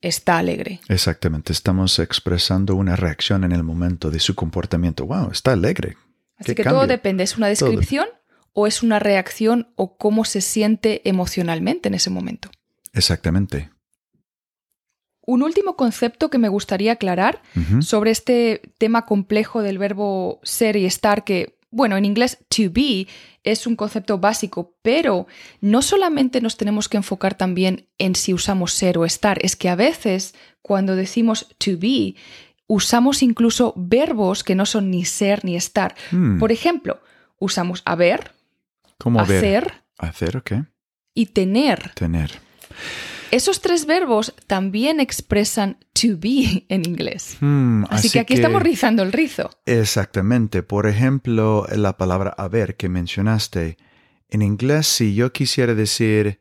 está 0.01 0.37
alegre. 0.37 0.79
Exactamente. 0.87 1.51
Estamos 1.51 1.99
expresando 1.99 2.75
una 2.75 2.95
reacción 2.95 3.43
en 3.43 3.51
el 3.51 3.63
momento 3.63 4.09
de 4.09 4.19
su 4.19 4.35
comportamiento. 4.35 5.05
Wow, 5.05 5.31
está 5.31 5.51
alegre. 5.51 5.97
Así 6.37 6.53
¿Qué 6.53 6.63
que 6.63 6.69
todo 6.69 6.87
depende, 6.87 7.23
¿es 7.23 7.37
una 7.37 7.47
descripción 7.47 8.07
o 8.53 8.67
es 8.67 8.83
una 8.83 8.99
reacción 8.99 9.71
o 9.75 9.97
cómo 9.97 10.25
se 10.25 10.41
siente 10.41 11.01
emocionalmente 11.07 11.87
en 11.87 11.93
ese 11.93 12.09
momento? 12.09 12.49
Exactamente. 12.93 13.69
Un 15.21 15.41
último 15.41 15.75
concepto 15.75 16.29
que 16.29 16.37
me 16.37 16.49
gustaría 16.49 16.93
aclarar 16.93 17.41
sobre 17.81 18.11
este 18.11 18.61
tema 18.77 19.05
complejo 19.05 19.63
del 19.63 19.79
verbo 19.79 20.39
ser 20.43 20.75
y 20.75 20.85
estar, 20.85 21.23
que, 21.23 21.57
bueno, 21.71 21.97
en 21.97 22.05
inglés 22.05 22.37
to 22.47 22.71
be 22.71 23.07
es 23.43 23.65
un 23.65 23.75
concepto 23.75 24.19
básico, 24.19 24.75
pero 24.83 25.27
no 25.61 25.81
solamente 25.81 26.41
nos 26.41 26.57
tenemos 26.57 26.87
que 26.89 26.97
enfocar 26.97 27.35
también 27.35 27.87
en 27.97 28.15
si 28.15 28.33
usamos 28.33 28.73
ser 28.73 28.97
o 28.99 29.05
estar, 29.05 29.43
es 29.43 29.55
que 29.55 29.69
a 29.69 29.75
veces 29.75 30.35
cuando 30.61 30.95
decimos 30.95 31.55
to 31.57 31.71
be, 31.79 32.15
usamos 32.67 33.21
incluso 33.23 33.73
verbos 33.75 34.43
que 34.43 34.55
no 34.55 34.65
son 34.65 34.89
ni 34.91 35.05
ser 35.05 35.45
ni 35.45 35.55
estar. 35.55 35.95
Hmm, 36.11 36.39
Por 36.39 36.51
ejemplo, 36.51 37.01
usamos 37.39 37.81
haber, 37.85 38.31
¿Cómo 38.97 39.23
ver? 39.25 39.73
hacer 39.97 40.37
ok. 40.37 40.51
y 41.13 41.27
tener. 41.27 41.91
Tener. 41.95 42.31
Esos 43.31 43.59
tres 43.59 43.85
verbos 43.85 44.33
también 44.47 44.99
expresan 44.99 45.77
to 45.93 46.17
be 46.17 46.65
en 46.69 46.87
inglés. 46.87 47.37
Hmm, 47.41 47.83
Así, 47.89 48.09
que 48.09 48.19
aquí 48.19 48.33
estamos 48.35 48.61
rizando 48.61 49.03
el 49.03 49.11
rizo. 49.11 49.49
Exactamente. 49.65 50.63
Por 50.63 50.87
ejemplo, 50.87 51.65
la 51.75 51.97
palabra 51.97 52.33
haber 52.37 52.75
que 52.77 52.87
mencionaste. 52.87 53.77
En 54.29 54.41
inglés, 54.41 54.87
si 54.87 55.15
yo 55.15 55.33
quisiera 55.33 55.73
decir, 55.75 56.39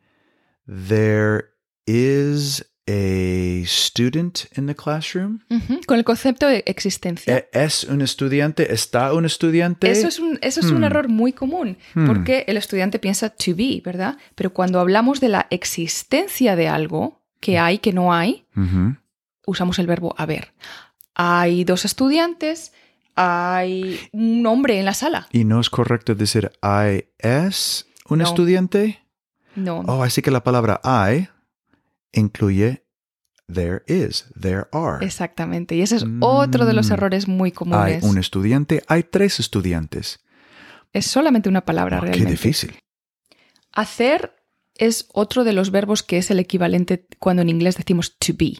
there 0.67 1.47
is 1.87 2.65
a 2.87 3.63
student 3.67 4.41
in 4.57 4.67
the 4.67 4.75
classroom. 4.75 5.41
Con 5.87 5.99
el 5.99 6.05
concepto 6.05 6.47
de 6.47 6.63
existencia. 6.67 7.37
¿E- 7.37 7.49
¿Es 7.53 7.85
un 7.85 8.01
estudiante? 8.03 8.73
¿Está 8.73 9.13
un 9.15 9.25
estudiante? 9.25 9.91
Eso 9.91 10.09
es 10.09 10.19
un, 10.19 10.39
eso 10.43 10.61
es 10.61 10.67
un 10.71 10.81
Hmm. 10.81 10.85
error 10.85 11.09
muy 11.09 11.33
común, 11.33 11.79
Hmm. 11.95 12.07
porque 12.07 12.45
el 12.47 12.57
estudiante 12.57 12.99
piensa 12.99 13.31
to 13.31 13.55
be, 13.57 13.81
¿verdad? 13.85 14.19
Pero 14.35 14.53
cuando 14.53 14.81
hablamos 14.81 15.21
de 15.21 15.29
la 15.31 15.47
existencia 15.51 16.57
de 16.57 16.69
algo 16.69 17.23
que 17.41 17.59
hay, 17.59 17.79
que 17.79 17.93
no 17.93 18.13
hay, 18.13 18.45
usamos 19.47 19.79
el 19.79 19.87
verbo 19.87 20.15
haber. 20.19 20.53
Hay 21.15 21.65
dos 21.65 21.85
estudiantes, 21.85 22.73
hay 23.17 24.01
un 24.13 24.45
hombre 24.47 24.79
en 24.79 24.85
la 24.85 24.95
sala. 24.95 25.29
¿Y 25.33 25.45
no 25.45 25.61
es 25.61 25.71
correcto 25.71 26.15
decir 26.15 26.51
I 26.63 27.05
es 27.19 27.87
un 28.09 28.19
No. 28.19 28.25
estudiante? 28.25 29.01
No. 29.55 29.81
Oh, 29.87 30.03
así 30.03 30.21
que 30.21 30.31
la 30.31 30.43
palabra 30.43 30.81
I 30.85 31.29
incluye 32.15 32.85
there 33.53 33.83
is, 33.87 34.27
there 34.41 34.65
are. 34.73 35.05
Exactamente. 35.05 35.75
Y 35.75 35.83
ese 35.83 35.97
es 35.97 36.07
otro 36.21 36.65
de 36.67 36.73
los 36.73 36.89
Mm. 36.89 36.93
errores 36.95 37.29
muy 37.29 37.49
Hay 37.49 37.53
comunes. 37.53 38.03
un 38.05 38.19
estudiante, 38.19 38.83
hay 38.89 39.03
tres 39.03 39.39
estudiantes. 39.41 40.21
Es 40.93 41.07
solamente 41.07 41.49
una 41.49 41.65
palabra 41.65 41.99
Oh, 41.99 42.01
qué 42.01 42.07
realmente. 42.07 42.31
difícil. 42.33 42.75
Hacer 43.73 44.37
es 44.77 45.07
otro 45.13 45.45
de 45.45 45.53
los 45.53 45.71
verbos 45.71 46.03
que 46.03 46.19
es 46.19 46.31
el 46.31 46.39
equivalente 46.41 47.07
cuando 47.21 47.43
en 47.43 47.49
inglés 47.49 47.77
decimos 47.77 48.17
to 48.19 48.33
be, 48.37 48.59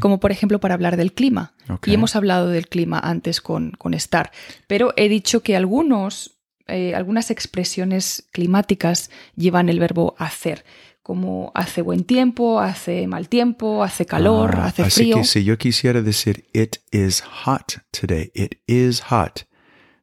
como 0.00 0.20
por 0.20 0.30
ejemplo 0.30 0.60
para 0.60 0.74
hablar 0.74 0.96
del 0.96 1.12
clima. 1.14 1.54
Y 1.86 1.94
hemos 1.94 2.14
hablado 2.16 2.48
del 2.48 2.68
clima 2.68 2.98
antes 2.98 3.40
con, 3.40 3.70
con 3.72 3.94
estar, 3.94 4.32
pero 4.66 4.92
he 4.96 5.08
dicho 5.08 5.42
que 5.42 5.56
algunos, 5.56 6.38
eh, 6.66 6.94
algunas 6.94 7.30
expresiones 7.30 8.28
climáticas 8.32 9.10
llevan 9.34 9.68
el 9.70 9.78
verbo 9.80 10.14
hacer, 10.18 10.64
como 11.06 11.52
hace 11.54 11.82
buen 11.82 12.02
tiempo, 12.02 12.58
hace 12.58 13.06
mal 13.06 13.28
tiempo, 13.28 13.84
hace 13.84 14.06
calor, 14.06 14.56
Ah, 14.56 14.64
hace 14.66 14.82
así 14.82 15.02
frío. 15.02 15.18
que 15.18 15.24
si 15.24 15.44
yo 15.44 15.56
quisiera 15.56 16.02
decir 16.02 16.46
it 16.52 16.78
is 16.90 17.22
hot 17.22 17.74
today, 17.92 18.32
it 18.34 18.56
is 18.66 19.02
hot, 19.02 19.46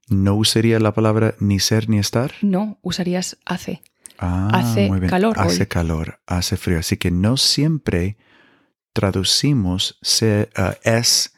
¿no 0.08 0.36
usaría 0.36 0.80
la 0.80 0.94
palabra 0.94 1.36
ni 1.42 1.60
ser 1.60 1.90
ni 1.90 2.00
estar? 2.00 2.32
No, 2.42 2.78
usarías 2.82 3.36
hace. 3.46 3.82
Ah, 4.18 4.50
Hace 4.54 4.88
muy 4.88 5.00
bien. 5.02 5.10
calor 5.10 5.38
Hace 5.38 5.64
hoy. 5.64 5.68
calor, 5.68 6.20
hace 6.26 6.56
frío. 6.56 6.80
Así 6.80 6.96
que 6.96 7.12
no 7.12 7.36
siempre 7.36 8.16
traducimos 8.94 9.98
se- 10.02 10.50
ah, 10.56 10.76
es 10.84 11.34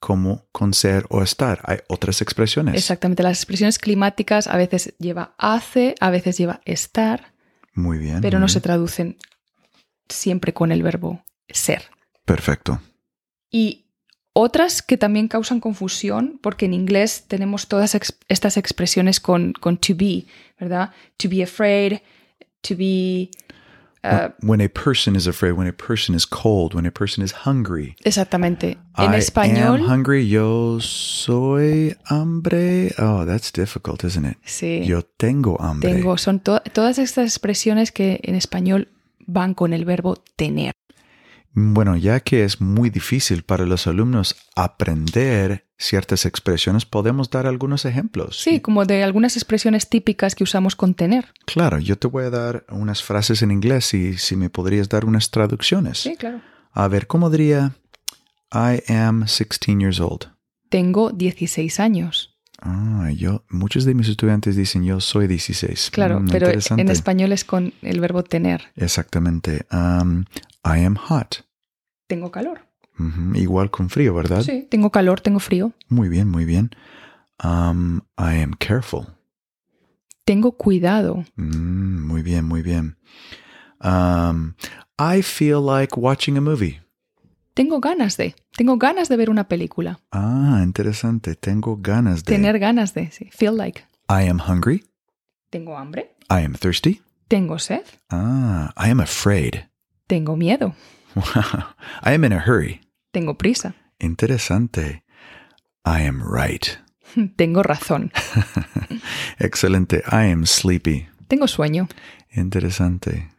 como 0.00 0.46
con 0.50 0.74
ser 0.74 1.06
o 1.10 1.22
estar. 1.22 1.60
Hay 1.64 1.78
otras 1.88 2.22
expresiones. 2.22 2.74
Exactamente, 2.74 3.22
las 3.22 3.38
expresiones 3.38 3.78
climáticas 3.78 4.48
a 4.48 4.56
veces 4.56 4.94
lleva 4.98 5.34
hace, 5.38 5.94
a 6.00 6.10
veces 6.10 6.38
lleva 6.38 6.60
estar, 6.64 7.32
Muy 7.76 7.98
bien. 7.98 8.20
pero 8.20 8.38
muy 8.38 8.40
no 8.40 8.46
bien. 8.46 8.52
se 8.54 8.60
traducen 8.60 9.16
siempre 10.08 10.52
con 10.52 10.72
el 10.72 10.82
verbo 10.82 11.24
ser. 11.48 11.84
Perfecto. 12.24 12.80
Y 13.50 13.84
otras 14.32 14.82
que 14.82 14.96
también 14.98 15.28
causan 15.28 15.60
confusión, 15.60 16.38
porque 16.42 16.66
en 16.66 16.74
inglés 16.74 17.24
tenemos 17.28 17.68
todas 17.68 17.94
ex- 17.94 18.18
estas 18.28 18.56
expresiones 18.56 19.20
con, 19.20 19.52
con 19.52 19.78
to 19.78 19.94
be, 19.96 20.26
¿verdad? 20.58 20.90
To 21.18 21.28
be 21.28 21.42
afraid, 21.42 21.98
to 22.62 22.76
be 22.76 23.30
Ah, 24.08 24.34
when 24.42 24.60
a 24.60 24.68
person 24.68 25.16
is 25.16 25.26
afraid, 25.26 25.52
when 25.56 25.68
a 25.68 25.72
person 25.72 26.14
is 26.14 26.26
cold, 26.26 26.74
when 26.74 26.86
a 26.86 26.90
person 26.90 27.24
is 27.24 27.32
hungry. 27.44 27.96
exactamente. 28.04 28.78
En 28.96 29.14
I 29.14 29.18
español, 29.18 29.80
am 29.80 29.90
hungry. 29.90 30.28
Yo 30.28 30.78
soy 30.80 31.96
hambre. 32.04 32.94
Oh, 32.98 33.24
that's 33.26 33.50
difficult, 33.52 34.04
isn't 34.04 34.24
it? 34.24 34.38
sí, 34.44 34.84
Yo 34.86 35.02
tengo 35.02 35.60
hambre. 35.60 35.92
tengo, 35.92 36.16
son 36.18 36.40
to- 36.40 36.60
todas 36.72 36.98
estas 36.98 37.26
expresiones 37.26 37.90
que 37.92 38.20
en 38.22 38.34
español 38.34 38.88
van 39.26 39.54
con 39.54 39.72
el 39.72 39.84
verbo 39.84 40.16
tener. 40.36 40.72
Bueno, 41.52 41.96
ya 41.96 42.20
que 42.20 42.44
es 42.44 42.60
muy 42.60 42.90
difícil 42.90 43.42
para 43.42 43.64
los 43.66 43.86
alumnos 43.86 44.36
aprender 44.54 45.65
ciertas 45.78 46.24
expresiones, 46.26 46.86
podemos 46.86 47.30
dar 47.30 47.46
algunos 47.46 47.84
ejemplos. 47.84 48.40
Sí, 48.40 48.60
como 48.60 48.84
de 48.84 49.02
algunas 49.02 49.36
expresiones 49.36 49.88
típicas 49.88 50.34
que 50.34 50.44
usamos 50.44 50.74
con 50.76 50.94
tener. 50.94 51.32
Claro, 51.44 51.78
yo 51.78 51.98
te 51.98 52.08
voy 52.08 52.24
a 52.24 52.30
dar 52.30 52.64
unas 52.70 53.02
frases 53.02 53.42
en 53.42 53.50
inglés 53.50 53.92
y 53.94 54.16
si 54.18 54.36
me 54.36 54.48
podrías 54.50 54.88
dar 54.88 55.04
unas 55.04 55.30
traducciones. 55.30 55.98
Sí, 55.98 56.16
claro. 56.16 56.40
A 56.72 56.88
ver, 56.88 57.06
¿cómo 57.06 57.30
diría 57.30 57.74
I 58.52 58.82
am 58.92 59.24
16 59.26 59.78
years 59.78 60.00
old? 60.00 60.30
Tengo 60.68 61.10
16 61.10 61.78
años. 61.80 62.32
Ah, 62.60 63.10
yo, 63.14 63.44
muchos 63.50 63.84
de 63.84 63.94
mis 63.94 64.08
estudiantes 64.08 64.56
dicen 64.56 64.82
yo 64.84 64.98
soy 65.00 65.26
16. 65.26 65.90
Claro, 65.92 66.20
Mm, 66.20 66.28
pero 66.30 66.48
en 66.50 66.88
español 66.88 67.32
es 67.32 67.44
con 67.44 67.74
el 67.82 68.00
verbo 68.00 68.22
tener. 68.24 68.72
Exactamente. 68.76 69.66
Um, 69.70 70.24
I 70.64 70.84
am 70.84 70.96
hot. 70.96 71.44
Tengo 72.06 72.30
calor. 72.30 72.66
Ujú, 72.98 73.34
Igual 73.34 73.70
con 73.70 73.90
frío, 73.90 74.14
¿verdad? 74.14 74.42
Sí, 74.42 74.66
tengo 74.70 74.90
calor, 74.90 75.20
tengo 75.20 75.38
frío. 75.40 75.72
Muy 75.88 76.08
bien, 76.08 76.28
muy 76.28 76.44
bien. 76.44 76.70
Um, 77.42 77.98
I 78.18 78.40
am 78.42 78.52
careful. 78.58 79.06
Tengo 80.24 80.52
cuidado. 80.52 81.24
Mm, 81.36 82.06
muy 82.06 82.22
bien, 82.22 82.44
muy 82.44 82.62
bien. 82.62 82.96
Um, 83.80 84.54
I 84.98 85.22
feel 85.22 85.60
like 85.64 85.96
watching 85.96 86.36
a 86.36 86.40
movie. 86.40 86.80
Tengo 87.54 87.80
ganas 87.80 88.16
de. 88.16 88.34
Tengo 88.56 88.76
ganas 88.76 89.08
de 89.08 89.16
ver 89.16 89.30
una 89.30 89.48
película. 89.48 90.00
Ah, 90.10 90.60
interesante. 90.62 91.36
Tengo 91.36 91.76
ganas 91.80 92.24
de. 92.24 92.32
Tener 92.32 92.58
ganas 92.58 92.92
de. 92.94 93.10
Sí. 93.12 93.28
Feel 93.30 93.56
like. 93.56 93.84
I 94.08 94.28
am 94.28 94.40
hungry. 94.40 94.84
Tengo 95.50 95.76
hambre. 95.76 96.14
I 96.30 96.44
am 96.44 96.54
thirsty. 96.54 97.02
Tengo 97.28 97.58
sed. 97.58 97.84
Ah, 98.10 98.72
I 98.76 98.90
am 98.90 99.00
afraid. 99.00 99.68
Tengo 100.06 100.36
miedo. 100.36 100.74
Wow. 101.16 101.74
I 102.02 102.12
am 102.12 102.24
in 102.24 102.32
a 102.32 102.38
hurry. 102.38 102.82
Tengo 103.16 103.38
prisa. 103.38 103.74
Interesante. 103.98 105.02
I 105.86 106.06
am 106.06 106.20
right. 106.20 106.66
Tengo 107.36 107.62
razón. 107.62 108.12
Excelente. 109.38 110.02
I 110.12 110.30
am 110.30 110.44
sleepy. 110.44 111.08
Tengo 111.26 111.48
sueño. 111.48 111.88
Interesante. 112.30 113.30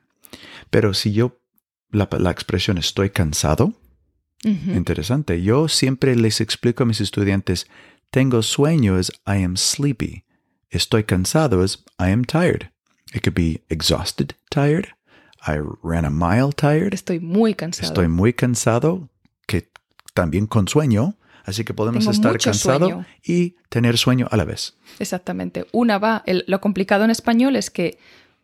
Pero 0.72 0.96
si 0.96 1.14
yo, 1.14 1.40
la, 1.92 2.10
la 2.18 2.32
expresión 2.32 2.80
estoy 2.80 3.12
cansado, 3.12 3.76
interesante. 4.44 5.44
Yo 5.44 5.68
siempre 5.68 6.16
les 6.16 6.42
explico 6.42 6.82
a 6.82 6.88
mis 6.88 7.00
estudiantes, 7.00 7.68
tengo 8.10 8.42
sueño 8.42 8.98
es 8.98 9.12
I 9.28 9.44
am 9.44 9.58
sleepy. 9.58 10.24
Estoy 10.72 11.04
cansado 11.04 11.64
es 11.64 11.84
I 12.00 12.10
am 12.12 12.26
tired. 12.26 12.72
It 13.14 13.22
could 13.22 13.36
be 13.36 13.62
exhausted, 13.70 14.34
tired. 14.50 14.88
I 15.46 15.60
ran 15.84 16.04
a 16.04 16.10
mile 16.10 16.52
tired. 16.52 16.96
Estoy 16.96 17.20
muy 17.20 17.54
cansado. 17.54 17.88
Estoy 17.88 18.08
muy 18.08 18.34
cansado, 18.34 19.12
que 19.48 19.72
también 20.14 20.46
con 20.46 20.68
sueño. 20.68 21.16
Así 21.46 21.64
que 21.64 21.74
podemos 21.74 22.00
Tengo 22.04 22.12
estar 22.12 22.38
cansado 22.38 22.88
sueño. 22.90 23.06
y 23.24 23.56
tener 23.70 23.98
sueño 23.98 24.28
a 24.30 24.38
la 24.38 24.44
vez. 24.44 24.76
Exactamente. 25.00 25.66
Una 25.72 25.98
va. 25.98 26.22
el- 26.26 26.44
lo 26.48 26.60
complicado 26.62 27.04
en 27.06 27.10
español 27.10 27.56
es 27.56 27.70
que 27.72 27.98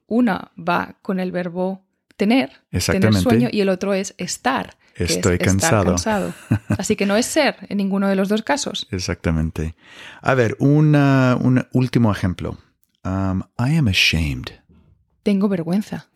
una 0.07 0.51
va 0.57 0.95
con 1.01 1.19
el 1.19 1.31
verbo 1.33 1.83
tener, 2.15 2.51
tener 2.85 3.13
sueño, 3.15 3.49
y 3.51 3.59
el 3.61 3.69
otro 3.69 3.93
es 3.93 4.15
estar. 4.17 4.77
es 4.95 5.09
Estoy 5.11 5.33
estar 5.33 5.47
cansado. 5.47 5.85
cansado. 5.85 6.33
Así 6.77 6.95
que 6.95 7.05
no 7.07 7.17
es 7.17 7.25
ser 7.25 7.57
en 7.67 7.77
ninguno 7.77 8.07
de 8.07 8.15
los 8.15 8.29
dos 8.29 8.43
casos. 8.43 8.87
Exactamente. 8.91 9.75
A 10.21 10.33
ver, 10.35 10.55
una- 10.59 11.35
un 11.41 11.65
último 11.73 12.11
ejemplo. 12.11 12.57
Um, 13.03 13.41
I 13.59 13.75
am 13.77 13.87
ashamed. 13.87 14.49
Tengo 15.23 15.49
vergüenza. 15.49 16.07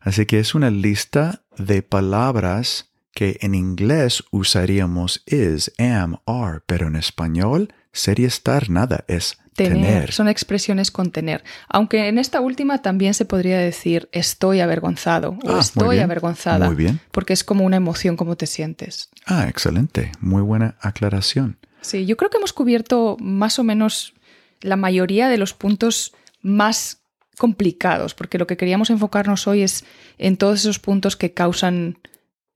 Así 0.00 0.26
que 0.26 0.38
es 0.38 0.54
una 0.54 0.70
lista 0.70 1.42
de 1.58 1.82
palabras 1.82 2.89
que 3.12 3.38
en 3.40 3.54
inglés 3.54 4.22
usaríamos 4.30 5.22
is, 5.26 5.72
am, 5.78 6.16
are, 6.26 6.60
pero 6.66 6.86
en 6.88 6.96
español 6.96 7.72
sería 7.92 8.28
estar 8.28 8.70
nada, 8.70 9.04
es 9.08 9.38
Tener. 9.56 9.72
tener. 9.74 10.12
Son 10.12 10.28
expresiones 10.28 10.90
con 10.90 11.10
tener. 11.10 11.44
Aunque 11.68 12.08
en 12.08 12.18
esta 12.18 12.40
última 12.40 12.80
también 12.80 13.12
se 13.12 13.24
podría 13.26 13.58
decir 13.58 14.08
estoy 14.12 14.60
avergonzado 14.60 15.30
o 15.42 15.48
Ah, 15.48 15.52
muy 15.52 15.60
estoy 15.60 15.96
bien, 15.96 16.04
avergonzada. 16.04 16.66
Muy 16.66 16.76
bien. 16.76 17.00
Porque 17.10 17.32
es 17.34 17.44
como 17.44 17.64
una 17.64 17.76
emoción, 17.76 18.16
como 18.16 18.36
te 18.36 18.46
sientes. 18.46 19.10
Ah, 19.26 19.48
excelente. 19.48 20.12
Muy 20.20 20.40
buena 20.40 20.76
aclaración. 20.80 21.58
Sí, 21.82 22.06
yo 22.06 22.16
creo 22.16 22.30
que 22.30 22.38
hemos 22.38 22.52
cubierto 22.54 23.16
más 23.20 23.58
o 23.58 23.64
menos 23.64 24.14
la 24.62 24.76
mayoría 24.76 25.28
de 25.28 25.36
los 25.36 25.52
puntos 25.52 26.14
más 26.40 27.02
complicados, 27.36 28.14
porque 28.14 28.38
lo 28.38 28.46
que 28.46 28.56
queríamos 28.56 28.88
enfocarnos 28.88 29.46
hoy 29.46 29.62
es 29.62 29.84
en 30.16 30.36
todos 30.36 30.60
esos 30.60 30.78
puntos 30.78 31.16
que 31.16 31.32
causan 31.34 31.98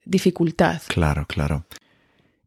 dificultad. 0.05 0.83
Claro, 0.89 1.27
claro. 1.27 1.67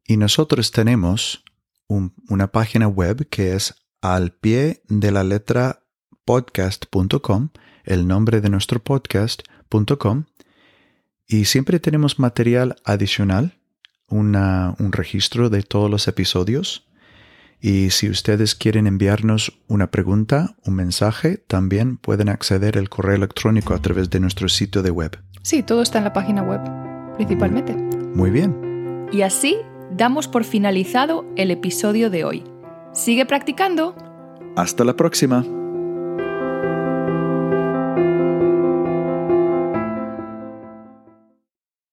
Y 0.06 0.18
nosotros 0.18 0.72
tenemos 0.72 1.44
un- 1.88 2.14
una 2.30 2.48
página 2.52 2.88
web 2.88 3.28
que 3.30 3.54
es 3.56 3.76
al 4.02 4.32
pie 4.32 4.82
de 4.88 5.12
la 5.12 5.24
letra 5.24 5.82
podcast.com, 6.26 7.50
el 7.84 8.08
nombre 8.08 8.42
de 8.42 8.50
nuestro 8.50 8.84
podcast.com, 8.84 10.26
y 11.28 11.46
siempre 11.46 11.80
tenemos 11.80 12.20
material 12.20 12.76
adicional, 12.86 13.58
una- 14.10 14.76
un 14.80 14.92
registro 14.92 15.50
de 15.50 15.64
todos 15.64 15.90
los 15.90 16.08
episodios. 16.08 16.86
Y 17.60 17.90
si 17.90 18.10
ustedes 18.10 18.54
quieren 18.56 18.86
enviarnos 18.88 19.60
una 19.68 19.90
pregunta, 19.90 20.56
un 20.64 20.76
mensaje, 20.76 21.38
también 21.38 21.98
pueden 21.98 22.30
acceder 22.30 22.78
al 22.78 22.88
correo 22.90 23.16
electrónico 23.16 23.74
a 23.74 23.82
través 23.82 24.10
de 24.10 24.20
nuestro 24.20 24.48
sitio 24.48 24.84
de 24.84 24.92
web. 24.92 25.18
Sí, 25.42 25.64
todo 25.64 25.82
está 25.82 25.98
en 25.98 26.04
la 26.04 26.14
página 26.14 26.44
web, 26.44 26.62
principalmente. 27.18 27.76
Muy 28.16 28.32
bien. 28.32 29.08
Y 29.12 29.22
así 29.22 29.58
damos 29.92 30.28
por 30.28 30.44
finalizado 30.44 31.26
el 31.36 31.52
episodio 31.52 32.10
de 32.10 32.24
hoy. 32.24 32.44
Sigue 32.94 33.26
practicando. 33.26 33.96
Hasta 34.56 34.84
la 34.84 34.96
próxima. 34.96 35.46